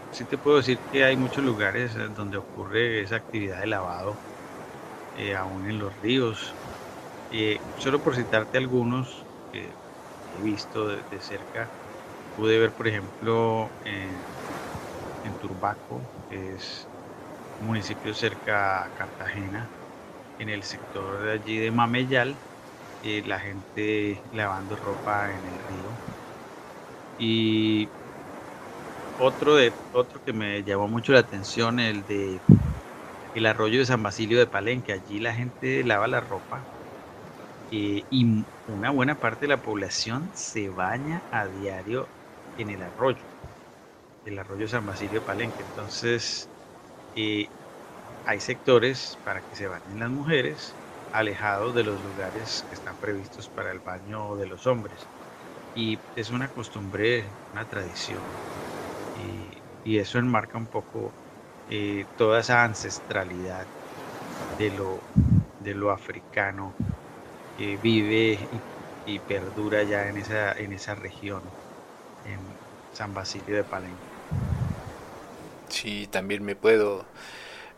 sí 0.10 0.26
te 0.26 0.40
puedo 0.40 0.58
decir 0.58 0.82
que 0.90 1.04
hay 1.04 1.16
muchos 1.16 1.44
lugares 1.44 1.94
donde 2.16 2.38
ocurre 2.38 3.00
esa 3.02 3.18
actividad 3.18 3.60
de 3.60 3.68
lavado, 3.68 4.20
eh, 5.14 5.36
aún 5.36 5.70
en 5.70 5.78
los 5.78 5.96
ríos. 6.00 6.58
Eh, 7.30 7.62
solo 7.76 8.02
por 8.02 8.16
citarte 8.16 8.58
algunos, 8.58 9.28
eh, 9.52 9.76
he 10.32 10.42
visto 10.42 10.88
de, 10.88 11.22
cerca. 11.22 11.72
Pude 12.34 12.58
ver, 12.58 12.74
por 12.74 12.88
ejemplo, 12.88 13.72
en, 13.82 14.26
Turbaco, 15.38 16.10
que 16.28 16.56
es 16.56 16.90
un 17.60 17.68
municipio 17.68 18.16
cerca 18.16 18.84
a 18.84 18.90
Cartagena, 18.96 19.72
en 20.40 20.50
el 20.50 20.64
sector 20.64 21.22
de 21.22 21.32
allí 21.34 21.58
de 21.60 21.72
Mameyal, 21.72 22.42
eh, 23.04 23.22
la 23.26 23.40
gente 23.40 24.24
lavando 24.32 24.76
ropa 24.76 25.36
en 25.36 25.46
el 25.46 25.60
río. 25.60 26.00
Y 27.18 27.92
otro, 29.20 29.56
de, 29.56 29.78
otro 29.92 30.22
que 30.24 30.34
me 30.34 30.64
llamó 30.64 30.88
mucho 30.88 31.14
la 31.14 31.20
atención, 31.20 31.80
el 31.80 32.06
de 32.06 32.44
el 33.34 33.46
arroyo 33.48 33.80
de 33.80 33.86
San 33.86 34.04
Basilio 34.04 34.40
de 34.40 34.48
Palenque. 34.48 34.94
Allí 34.94 35.20
la 35.20 35.34
gente 35.36 35.84
lava 35.84 36.08
la 36.08 36.22
ropa 36.22 36.70
eh, 37.72 38.06
y 38.10 38.48
una 38.66 38.92
buena 38.92 39.20
parte 39.20 39.46
de 39.46 39.50
la 39.50 39.62
población 39.62 40.32
se 40.34 40.70
baña 40.70 41.26
a 41.30 41.48
diario 41.48 42.12
en 42.58 42.70
el 42.72 42.82
arroyo, 42.84 43.28
el 44.26 44.40
arroyo 44.40 44.68
San 44.68 44.86
Basilio 44.86 45.24
Palenque. 45.24 45.64
Entonces, 45.64 46.52
eh, 47.16 47.52
hay 48.26 48.42
sectores 48.42 49.20
para 49.24 49.44
que 49.44 49.56
se 49.56 49.68
bañen 49.68 50.00
las 50.00 50.12
mujeres 50.12 50.80
alejados 51.12 51.76
de 51.76 51.84
los 51.84 52.02
lugares 52.02 52.66
que 52.70 52.76
están 52.76 53.00
previstos 53.00 53.50
para 53.50 53.72
el 53.72 53.80
baño 53.82 54.36
de 54.38 54.48
los 54.48 54.68
hombres. 54.68 55.12
Y 55.76 56.04
es 56.16 56.32
una 56.32 56.52
costumbre, 56.52 57.38
una 57.52 57.68
tradición. 57.68 58.32
Y, 59.86 59.98
eso 59.98 60.20
enmarca 60.20 60.58
un 60.58 60.66
poco 60.66 61.12
eh, 61.70 62.06
toda 62.18 62.40
esa 62.40 62.64
ancestralidad 62.64 63.66
de 64.58 64.72
lo, 64.72 65.00
de 65.62 65.74
lo 65.74 65.92
africano 65.92 66.74
que 67.58 67.78
vive 67.78 68.40
y, 69.06 69.14
y, 69.14 69.20
perdura 69.20 69.84
ya 69.84 70.08
en 70.08 70.18
esa, 70.18 70.52
en 70.54 70.74
esa 70.74 70.96
región, 70.96 71.42
en 72.26 72.40
San 72.94 73.14
Basilio 73.14 73.56
de 73.56 73.64
Palenque. 73.64 73.96
Sí, 75.70 76.08
también 76.12 76.44
me 76.44 76.56
puedo, 76.56 77.06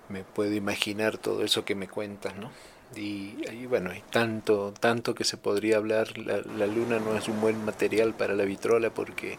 me 0.10 0.24
puedo 0.24 0.54
imaginar 0.54 1.18
todo 1.18 1.44
eso 1.44 1.66
que 1.66 1.76
me 1.76 1.88
cuentas, 1.88 2.36
¿no? 2.36 2.52
Y, 2.96 3.66
bueno, 3.68 3.92
hay 3.92 4.04
tanto, 4.12 4.74
tanto 4.78 5.16
que 5.16 5.24
se 5.24 5.38
podría 5.38 5.78
hablar. 5.78 6.18
La, 6.18 6.42
la, 6.58 6.68
luna 6.68 7.00
no 7.00 7.16
es 7.16 7.28
un 7.30 7.40
buen 7.40 7.64
material 7.64 8.14
para 8.14 8.36
la 8.36 8.44
vitrola 8.44 8.90
porque 8.90 9.38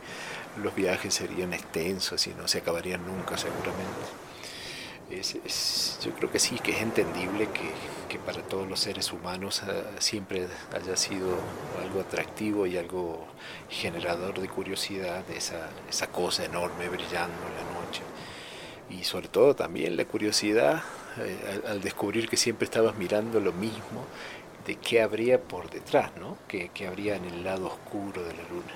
los 0.63 0.75
viajes 0.75 1.15
serían 1.15 1.53
extensos 1.53 2.27
y 2.27 2.31
no 2.35 2.49
se 2.49 2.59
acabarían 2.59 3.07
nunca 3.07 3.37
seguramente. 3.37 3.83
yo 6.03 6.11
creo 6.13 6.31
que 6.31 6.39
sí, 6.39 6.59
que 6.61 6.73
es 6.73 6.81
entendible 6.81 7.49
que, 7.49 7.71
que 8.09 8.19
para 8.19 8.43
todos 8.43 8.67
los 8.67 8.81
seres 8.81 9.13
humanos 9.13 9.63
ah, 9.65 9.83
siempre 9.99 10.47
haya 10.75 10.97
sido 10.97 11.37
algo 11.83 12.01
atractivo 12.01 12.67
y 12.67 12.79
algo 12.79 13.27
generador 13.69 14.41
de 14.41 14.49
curiosidad, 14.49 15.25
esa, 15.31 15.69
esa 15.91 16.07
cosa 16.07 16.47
enorme 16.47 16.89
brillando 16.89 17.37
en 17.49 17.55
la 17.55 17.85
noche. 17.85 18.03
Y 18.89 19.05
sobre 19.05 19.29
todo 19.29 19.55
también 19.55 19.97
la 19.99 20.07
curiosidad 20.07 20.83
eh, 21.19 21.63
al, 21.69 21.81
descubrir 21.81 22.29
que 22.29 22.37
siempre 22.37 22.65
estabas 22.65 22.97
mirando 22.97 23.41
lo 23.41 23.53
mismo, 23.53 24.07
de 24.67 24.77
qué 24.77 25.03
habría 25.03 25.41
por 25.41 25.71
detrás, 25.71 26.13
¿no? 26.21 26.39
qué, 26.49 26.71
habría 26.87 27.17
en 27.17 27.25
el 27.25 27.45
lado 27.45 27.67
oscuro 27.67 28.23
de 28.23 28.33
la 28.35 28.43
luna 28.49 28.73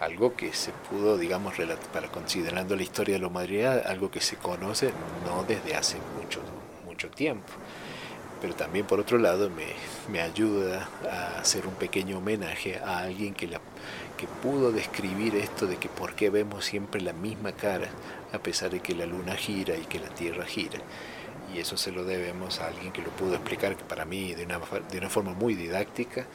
algo 0.00 0.34
que 0.34 0.52
se 0.52 0.72
pudo, 0.72 1.16
digamos, 1.16 1.54
para 1.92 2.08
considerando 2.08 2.74
la 2.74 2.82
historia 2.82 3.14
de 3.14 3.20
la 3.20 3.28
humanidad, 3.28 3.86
algo 3.86 4.10
que 4.10 4.20
se 4.20 4.34
conoce 4.34 4.90
no 5.24 5.44
desde 5.44 5.76
hace 5.76 5.98
mucho, 6.20 6.40
mucho 6.84 7.08
tiempo. 7.08 7.52
Pero 8.40 8.56
también 8.56 8.84
por 8.84 8.98
otro 8.98 9.18
lado 9.18 9.48
me, 9.48 9.66
me 10.10 10.20
ayuda 10.20 10.88
a 11.08 11.38
hacer 11.38 11.68
un 11.68 11.74
pequeño 11.74 12.18
homenaje 12.18 12.78
a 12.78 12.98
alguien 12.98 13.32
que, 13.32 13.46
la, 13.46 13.60
que 14.16 14.26
pudo 14.26 14.72
describir 14.72 15.36
esto 15.36 15.68
de 15.68 15.76
que 15.76 15.88
por 15.88 16.16
qué 16.16 16.30
vemos 16.30 16.64
siempre 16.64 17.00
la 17.00 17.12
misma 17.12 17.52
cara 17.52 17.88
a 18.32 18.38
pesar 18.38 18.70
de 18.70 18.80
que 18.80 18.96
la 18.96 19.06
luna 19.06 19.36
gira 19.36 19.76
y 19.76 19.84
que 19.84 20.00
la 20.00 20.08
tierra 20.08 20.44
gira. 20.44 20.80
Y 21.54 21.60
eso 21.60 21.76
se 21.76 21.92
lo 21.92 22.04
debemos 22.04 22.60
a 22.60 22.68
alguien 22.68 22.92
que 22.92 23.02
lo 23.02 23.10
pudo 23.10 23.34
explicar 23.34 23.76
para 23.76 24.04
mí 24.04 24.34
de 24.34 24.44
una, 24.44 24.60
de 24.90 24.98
una 24.98 25.10
forma 25.10 25.34
muy 25.34 25.54
didáctica 25.54 26.26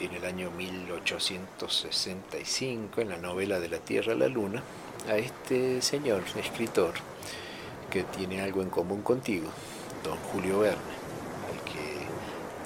en 0.00 0.14
el 0.14 0.24
año 0.24 0.50
1865, 0.52 3.00
en 3.00 3.08
la 3.08 3.16
novela 3.16 3.58
de 3.58 3.68
la 3.68 3.78
Tierra 3.78 4.12
a 4.12 4.16
la 4.16 4.28
Luna, 4.28 4.62
a 5.08 5.16
este 5.16 5.82
señor, 5.82 6.22
escritor, 6.36 6.92
que 7.90 8.04
tiene 8.04 8.40
algo 8.40 8.62
en 8.62 8.70
común 8.70 9.02
contigo, 9.02 9.48
don 10.04 10.16
Julio 10.32 10.60
Verne, 10.60 10.78
al 11.50 11.60
que 11.64 11.98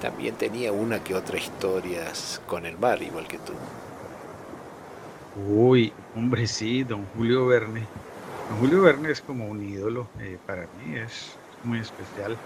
también 0.01 0.35
tenía 0.35 0.71
una 0.71 1.03
que 1.03 1.15
otra 1.15 1.39
historias 1.39 2.39
con 2.45 2.67
el 2.67 2.77
mar, 2.77 3.01
igual 3.01 3.27
que 3.27 3.39
tú. 3.39 3.53
Uy, 5.49 5.91
hombre, 6.15 6.45
sí, 6.45 6.83
don 6.83 7.07
Julio 7.15 7.47
Verne. 7.47 7.87
Don 8.47 8.57
Julio 8.57 8.81
Verne 8.81 9.11
es 9.11 9.21
como 9.21 9.47
un 9.47 9.61
ídolo 9.63 10.11
eh, 10.19 10.39
para 10.45 10.67
mí, 10.67 10.95
es 10.95 11.39
muy 11.61 11.79
especial. 11.79 12.41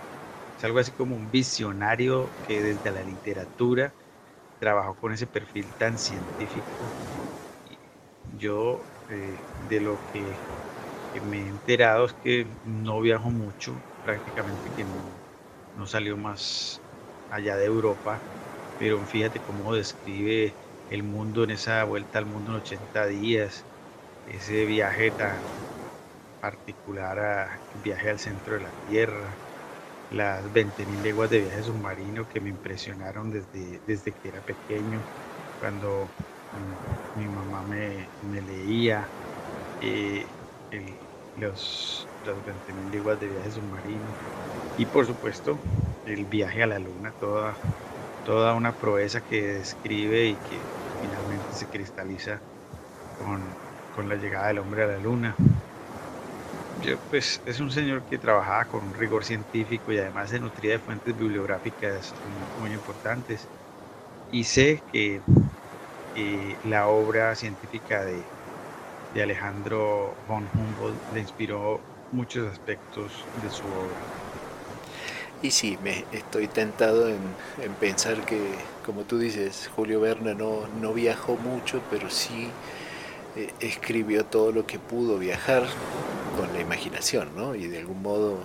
Es 0.57 0.63
algo 0.63 0.79
así 0.79 0.91
como 0.91 1.15
un 1.15 1.29
visionario 1.31 2.35
que 2.41 2.61
desde 2.63 2.91
la 2.91 3.03
literatura 3.03 3.95
trabajó 4.59 4.95
con 4.97 5.13
ese 5.13 5.27
perfil 5.27 5.75
tan 5.77 5.97
científico. 5.97 6.93
Yo 8.23 8.83
eh, 9.09 9.45
de 9.67 9.79
lo 9.81 10.03
que, 10.05 10.39
me 11.21 11.39
he 11.43 11.47
enterado 11.47 12.05
es 12.05 12.13
que 12.13 12.47
no 12.63 13.01
viajo 13.01 13.31
mucho, 13.31 13.83
prácticamente 14.03 14.71
que 14.71 14.85
no, 14.85 15.23
no 15.73 15.87
salió 15.87 16.17
más 16.17 16.81
allá 17.29 17.57
de 17.57 17.65
Europa, 17.65 18.23
pero 18.77 19.05
fíjate 19.05 19.41
cómo 19.41 19.73
describe 19.75 20.55
el 20.89 21.03
mundo 21.03 21.43
en 21.43 21.51
esa 21.51 21.83
vuelta 21.85 22.19
al 22.19 22.27
mundo 22.27 22.51
en 22.51 22.57
80 22.57 23.07
días, 23.07 23.65
ese 24.25 24.65
viaje 24.65 25.11
tan 25.11 25.45
particular, 26.41 27.19
a, 27.19 27.59
viaje 27.83 28.09
al 28.09 28.19
centro 28.19 28.55
de 28.55 28.61
la 28.61 28.69
Tierra, 28.89 29.29
las 30.11 30.43
20.000 30.53 31.01
leguas 31.03 31.29
de 31.29 31.39
viaje 31.41 31.63
submarino 31.63 32.27
que 32.29 32.39
me 32.39 32.49
impresionaron 32.49 33.31
desde, 33.31 33.79
desde 33.87 34.11
que 34.11 34.29
era 34.29 34.39
pequeño, 34.41 34.99
cuando 35.59 36.07
mi 37.17 37.25
mamá 37.25 37.63
me, 37.63 38.41
leía 38.41 39.05
eh, 39.81 40.25
los, 41.39 42.07
las 42.25 42.35
20.000 42.35 42.91
leguas 42.91 43.19
de 43.19 43.27
viaje 43.27 43.51
submarino 43.51 44.05
y 44.77 44.85
por 44.85 45.05
supuesto 45.05 45.57
el 46.05 46.25
viaje 46.25 46.63
a 46.63 46.67
la 46.67 46.79
luna, 46.79 47.11
toda, 47.19 47.53
toda 48.25 48.53
una 48.53 48.71
proeza 48.71 49.21
que 49.21 49.41
describe 49.41 50.27
y 50.27 50.33
que 50.33 50.57
finalmente 51.01 51.47
se 51.51 51.65
cristaliza 51.65 52.39
con, 53.23 53.41
con 53.95 54.07
la 54.07 54.15
llegada 54.15 54.47
del 54.47 54.59
hombre 54.59 54.83
a 54.83 54.87
la 54.87 54.97
luna 54.99 55.35
pues 57.09 57.41
es 57.45 57.59
un 57.59 57.71
señor 57.71 58.03
que 58.03 58.17
trabajaba 58.17 58.65
con 58.65 58.85
un 58.85 58.93
rigor 58.93 59.23
científico 59.23 59.91
y 59.91 59.97
además 59.97 60.29
se 60.29 60.39
nutría 60.39 60.73
de 60.73 60.79
fuentes 60.79 61.17
bibliográficas 61.17 62.13
muy, 62.59 62.71
importantes. 62.71 63.47
Y 64.31 64.43
sé 64.43 64.81
que 64.91 65.21
la 66.65 66.87
obra 66.87 67.35
científica 67.35 68.03
de, 68.05 68.21
Alejandro 69.21 70.13
von 70.27 70.47
Humboldt 70.53 71.13
le 71.15 71.21
inspiró 71.21 71.79
muchos 72.11 72.51
aspectos 72.51 73.11
de 73.41 73.49
su 73.49 73.63
obra. 73.63 73.95
Y 75.41 75.49
sí, 75.49 75.79
me 75.83 76.05
estoy 76.11 76.47
tentado 76.47 77.09
en, 77.09 77.17
pensar 77.79 78.23
que, 78.25 78.39
como 78.85 79.03
tú 79.03 79.17
dices, 79.17 79.71
Julio 79.75 80.01
Verne 80.01 80.35
no, 80.35 80.67
no 80.81 80.93
viajó 80.93 81.35
mucho, 81.35 81.81
pero 81.89 82.11
sí 82.11 82.51
eh, 83.37 83.53
escribió 83.59 84.25
todo 84.25 84.51
lo 84.51 84.65
que 84.65 84.79
pudo 84.79 85.17
viajar 85.19 85.63
con 86.37 86.51
la 86.53 86.59
imaginación, 86.59 87.29
¿no? 87.35 87.55
Y 87.55 87.67
de 87.67 87.79
algún 87.79 88.01
modo 88.01 88.39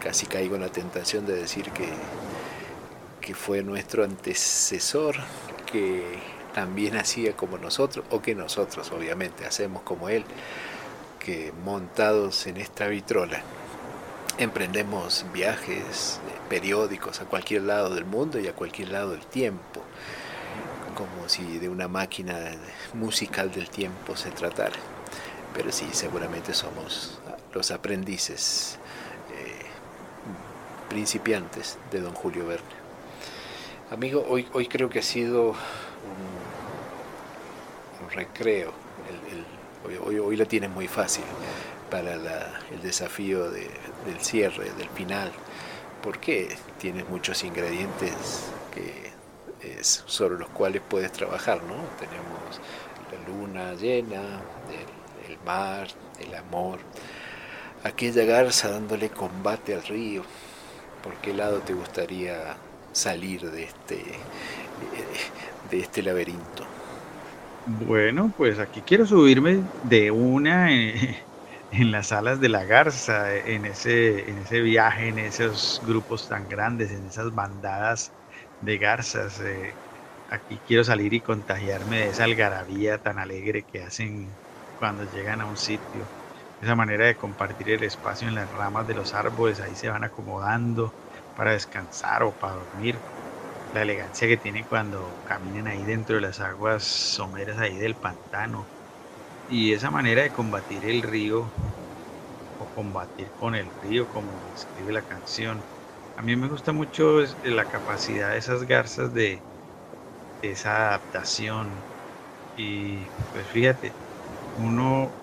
casi 0.00 0.26
caigo 0.26 0.54
en 0.54 0.60
la 0.60 0.68
tentación 0.68 1.26
de 1.26 1.34
decir 1.34 1.70
que, 1.72 1.88
que 3.20 3.34
fue 3.34 3.62
nuestro 3.62 4.04
antecesor 4.04 5.16
que 5.70 6.18
también 6.54 6.96
hacía 6.96 7.36
como 7.36 7.58
nosotros, 7.58 8.04
o 8.10 8.22
que 8.22 8.34
nosotros 8.34 8.90
obviamente 8.92 9.44
hacemos 9.46 9.82
como 9.82 10.08
él, 10.08 10.24
que 11.18 11.52
montados 11.64 12.46
en 12.46 12.56
esta 12.56 12.86
vitrola 12.86 13.42
emprendemos 14.38 15.26
viajes 15.32 16.20
periódicos 16.48 17.20
a 17.20 17.24
cualquier 17.24 17.62
lado 17.62 17.94
del 17.94 18.04
mundo 18.04 18.38
y 18.38 18.46
a 18.46 18.54
cualquier 18.54 18.90
lado 18.90 19.10
del 19.10 19.26
tiempo 19.26 19.67
como 20.98 21.28
si 21.28 21.58
de 21.58 21.68
una 21.68 21.86
máquina 21.86 22.50
musical 22.94 23.52
del 23.52 23.70
tiempo 23.70 24.16
se 24.16 24.32
tratara. 24.32 24.74
Pero 25.54 25.70
sí, 25.70 25.86
seguramente 25.92 26.52
somos 26.52 27.20
los 27.54 27.70
aprendices 27.70 28.78
eh, 29.32 29.62
principiantes 30.88 31.78
de 31.92 32.00
don 32.00 32.14
Julio 32.14 32.48
Verne. 32.48 32.66
Amigo, 33.92 34.26
hoy, 34.28 34.48
hoy 34.52 34.66
creo 34.66 34.90
que 34.90 34.98
ha 34.98 35.02
sido 35.02 35.50
un, 35.50 35.56
recreo. 38.12 38.72
hoy, 40.04 40.18
hoy, 40.18 40.36
la 40.36 40.46
tienes 40.46 40.70
muy 40.70 40.88
fácil 40.88 41.24
para 41.90 42.14
el 42.14 42.82
desafío 42.82 43.48
del 43.52 44.20
cierre, 44.20 44.72
del 44.72 44.88
final, 44.88 45.30
porque 46.02 46.56
tienes 46.80 47.08
muchos 47.08 47.44
ingredientes 47.44 48.46
que 48.74 49.17
sobre 49.82 50.38
los 50.38 50.48
cuales 50.50 50.82
puedes 50.88 51.12
trabajar, 51.12 51.62
¿no? 51.62 51.74
Tenemos 51.98 52.60
la 53.12 53.28
luna 53.28 53.74
llena, 53.74 54.40
el, 55.28 55.38
mar, 55.44 55.88
el 56.20 56.34
amor, 56.34 56.78
aquella 57.84 58.24
garza 58.24 58.70
dándole 58.70 59.10
combate 59.10 59.74
al 59.74 59.82
río. 59.82 60.22
¿Por 61.02 61.14
qué 61.16 61.32
lado 61.32 61.60
te 61.60 61.74
gustaría 61.74 62.56
salir 62.92 63.50
de 63.50 63.64
este, 63.64 64.02
de 65.70 65.80
este 65.80 66.02
laberinto? 66.02 66.64
Bueno, 67.86 68.32
pues 68.36 68.58
aquí 68.58 68.82
quiero 68.82 69.06
subirme 69.06 69.60
de 69.84 70.10
una 70.10 70.72
en, 70.72 71.16
en, 71.70 71.90
las 71.92 72.12
alas 72.12 72.40
de 72.40 72.48
la 72.48 72.64
garza, 72.64 73.34
en 73.36 73.66
ese, 73.66 74.28
en 74.28 74.38
ese 74.38 74.60
viaje, 74.60 75.08
en 75.08 75.18
esos 75.18 75.82
grupos 75.86 76.28
tan 76.28 76.48
grandes, 76.48 76.90
en 76.90 77.06
esas 77.06 77.34
bandadas 77.34 78.12
de 78.60 78.78
garzas. 78.78 79.40
Eh, 79.40 79.78
aquí 80.26 80.60
quiero 80.60 80.84
salir 80.84 81.14
y 81.14 81.22
contagiarme 81.22 81.98
de 82.00 82.08
esa 82.10 82.24
algarabía 82.24 82.98
tan 82.98 83.18
alegre 83.18 83.64
que 83.64 83.82
hacen 83.82 84.38
cuando 84.76 85.04
llegan 85.04 85.40
a 85.40 85.46
un 85.46 85.56
sitio. 85.56 86.12
Esa 86.60 86.74
manera 86.76 87.06
de 87.06 87.16
compartir 87.16 87.70
el 87.70 87.82
espacio 87.84 88.28
en 88.28 88.34
las 88.34 88.50
ramas 88.50 88.86
de 88.86 88.94
los 88.94 89.14
árboles, 89.14 89.60
ahí 89.60 89.76
se 89.76 89.88
van 89.90 90.04
acomodando 90.04 90.96
para 91.34 91.52
descansar 91.52 92.22
o 92.24 92.34
para 92.36 92.54
dormir. 92.54 93.04
La 93.70 93.82
elegancia 93.82 94.28
que 94.28 94.36
tienen 94.38 94.66
cuando 94.66 95.20
caminan 95.24 95.66
ahí 95.68 95.84
dentro 95.84 96.16
de 96.16 96.22
las 96.22 96.40
aguas 96.40 96.84
someras 96.84 97.58
ahí 97.58 97.76
del 97.78 97.96
pantano. 97.98 98.70
Y 99.46 99.72
esa 99.74 99.90
manera 99.90 100.22
de 100.22 100.32
combatir 100.32 100.86
el 100.86 101.02
río 101.02 101.54
o 102.56 102.68
combatir 102.68 103.32
con 103.32 103.54
el 103.54 103.72
río, 103.72 104.08
como 104.08 104.52
escribe 104.52 104.92
la 104.92 105.02
canción 105.02 105.66
a 106.18 106.22
mí 106.22 106.34
me 106.34 106.48
gusta 106.48 106.72
mucho 106.72 107.20
la 107.42 107.68
capacidad 107.68 108.32
de 108.32 108.38
esas 108.38 108.64
garzas 108.64 109.14
de, 109.14 109.44
esa 110.40 110.88
adaptación. 110.88 111.86
Y 112.56 113.10
pues 113.32 113.48
fíjate, 113.48 113.94
uno 114.54 115.16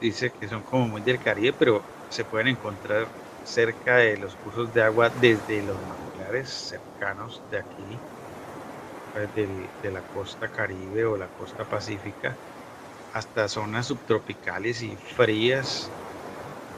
dice 0.00 0.32
que 0.32 0.48
son 0.48 0.64
como 0.64 0.88
muy 0.88 1.02
del 1.02 1.20
Caribe, 1.20 1.52
pero 1.52 1.86
se 2.08 2.24
pueden 2.24 2.48
encontrar 2.48 3.12
cerca 3.44 3.98
de 3.98 4.16
los 4.16 4.36
cursos 4.36 4.72
de 4.72 4.82
agua 4.82 5.10
desde 5.10 5.62
los 5.62 5.80
manglares 5.82 6.50
cercanos 6.50 7.44
de 7.48 7.58
aquí, 7.58 8.02
pues, 9.12 9.32
de 9.32 9.90
la 9.92 10.02
costa 10.02 10.48
caribe 10.48 11.04
o 11.04 11.16
la 11.16 11.28
costa 11.28 11.64
pacífica, 11.66 12.40
hasta 13.12 13.48
zonas 13.48 13.86
subtropicales 13.86 14.82
y 14.82 14.96
frías 14.96 15.92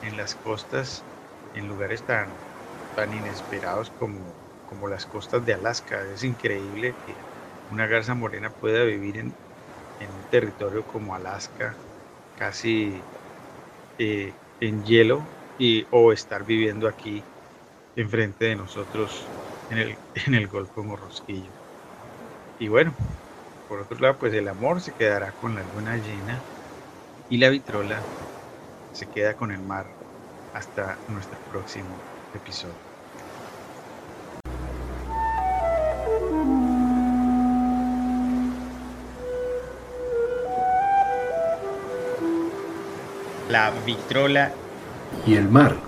en 0.03 0.19
las 0.19 0.35
costas, 0.35 1.07
en 1.55 1.67
lugares 1.67 2.05
tan, 2.05 2.48
tan 2.99 3.13
inesperados 3.15 3.93
como, 3.93 4.41
como 4.65 4.89
las 4.89 5.07
costas 5.07 5.45
de 5.45 5.55
Alaska. 5.55 6.03
Es 6.13 6.25
increíble 6.25 6.97
que 6.99 7.27
una 7.69 7.87
garza 7.87 8.17
morena 8.17 8.51
pueda 8.57 8.83
vivir 8.85 9.19
en, 9.19 9.39
en 9.99 10.13
un 10.15 10.25
territorio 10.27 10.87
como 10.87 11.15
Alaska, 11.15 11.83
casi 12.35 13.09
eh, 13.99 14.39
en 14.61 14.85
hielo, 14.85 15.33
y, 15.59 15.87
o 15.91 16.13
estar 16.13 16.45
viviendo 16.45 16.89
aquí 16.89 17.29
enfrente 17.97 18.47
de 18.47 18.57
nosotros 18.57 19.35
en 19.69 19.79
el, 19.79 20.01
en 20.27 20.35
el 20.35 20.49
Golfo 20.49 20.85
Morrosquillo. 20.85 21.55
Y 22.59 22.69
bueno, 22.69 22.95
por 23.67 23.81
otro 23.81 23.99
lado, 23.99 24.19
pues 24.19 24.35
el 24.35 24.49
amor 24.49 24.81
se 24.83 24.95
quedará 24.95 25.35
con 25.35 25.55
la 25.55 25.65
luna 25.65 25.97
llena 25.99 26.47
y 27.29 27.39
la 27.39 27.51
vitrola 27.51 28.11
se 28.93 29.09
queda 29.11 29.37
con 29.37 29.53
el 29.53 29.63
mar 29.63 29.99
hasta 30.53 31.03
nuestro 31.07 31.43
próximo 31.47 32.09
episodio. 32.33 32.88
La 43.49 43.71
vitrola 43.87 44.53
y 45.27 45.35
el 45.37 45.49
mar. 45.49 45.88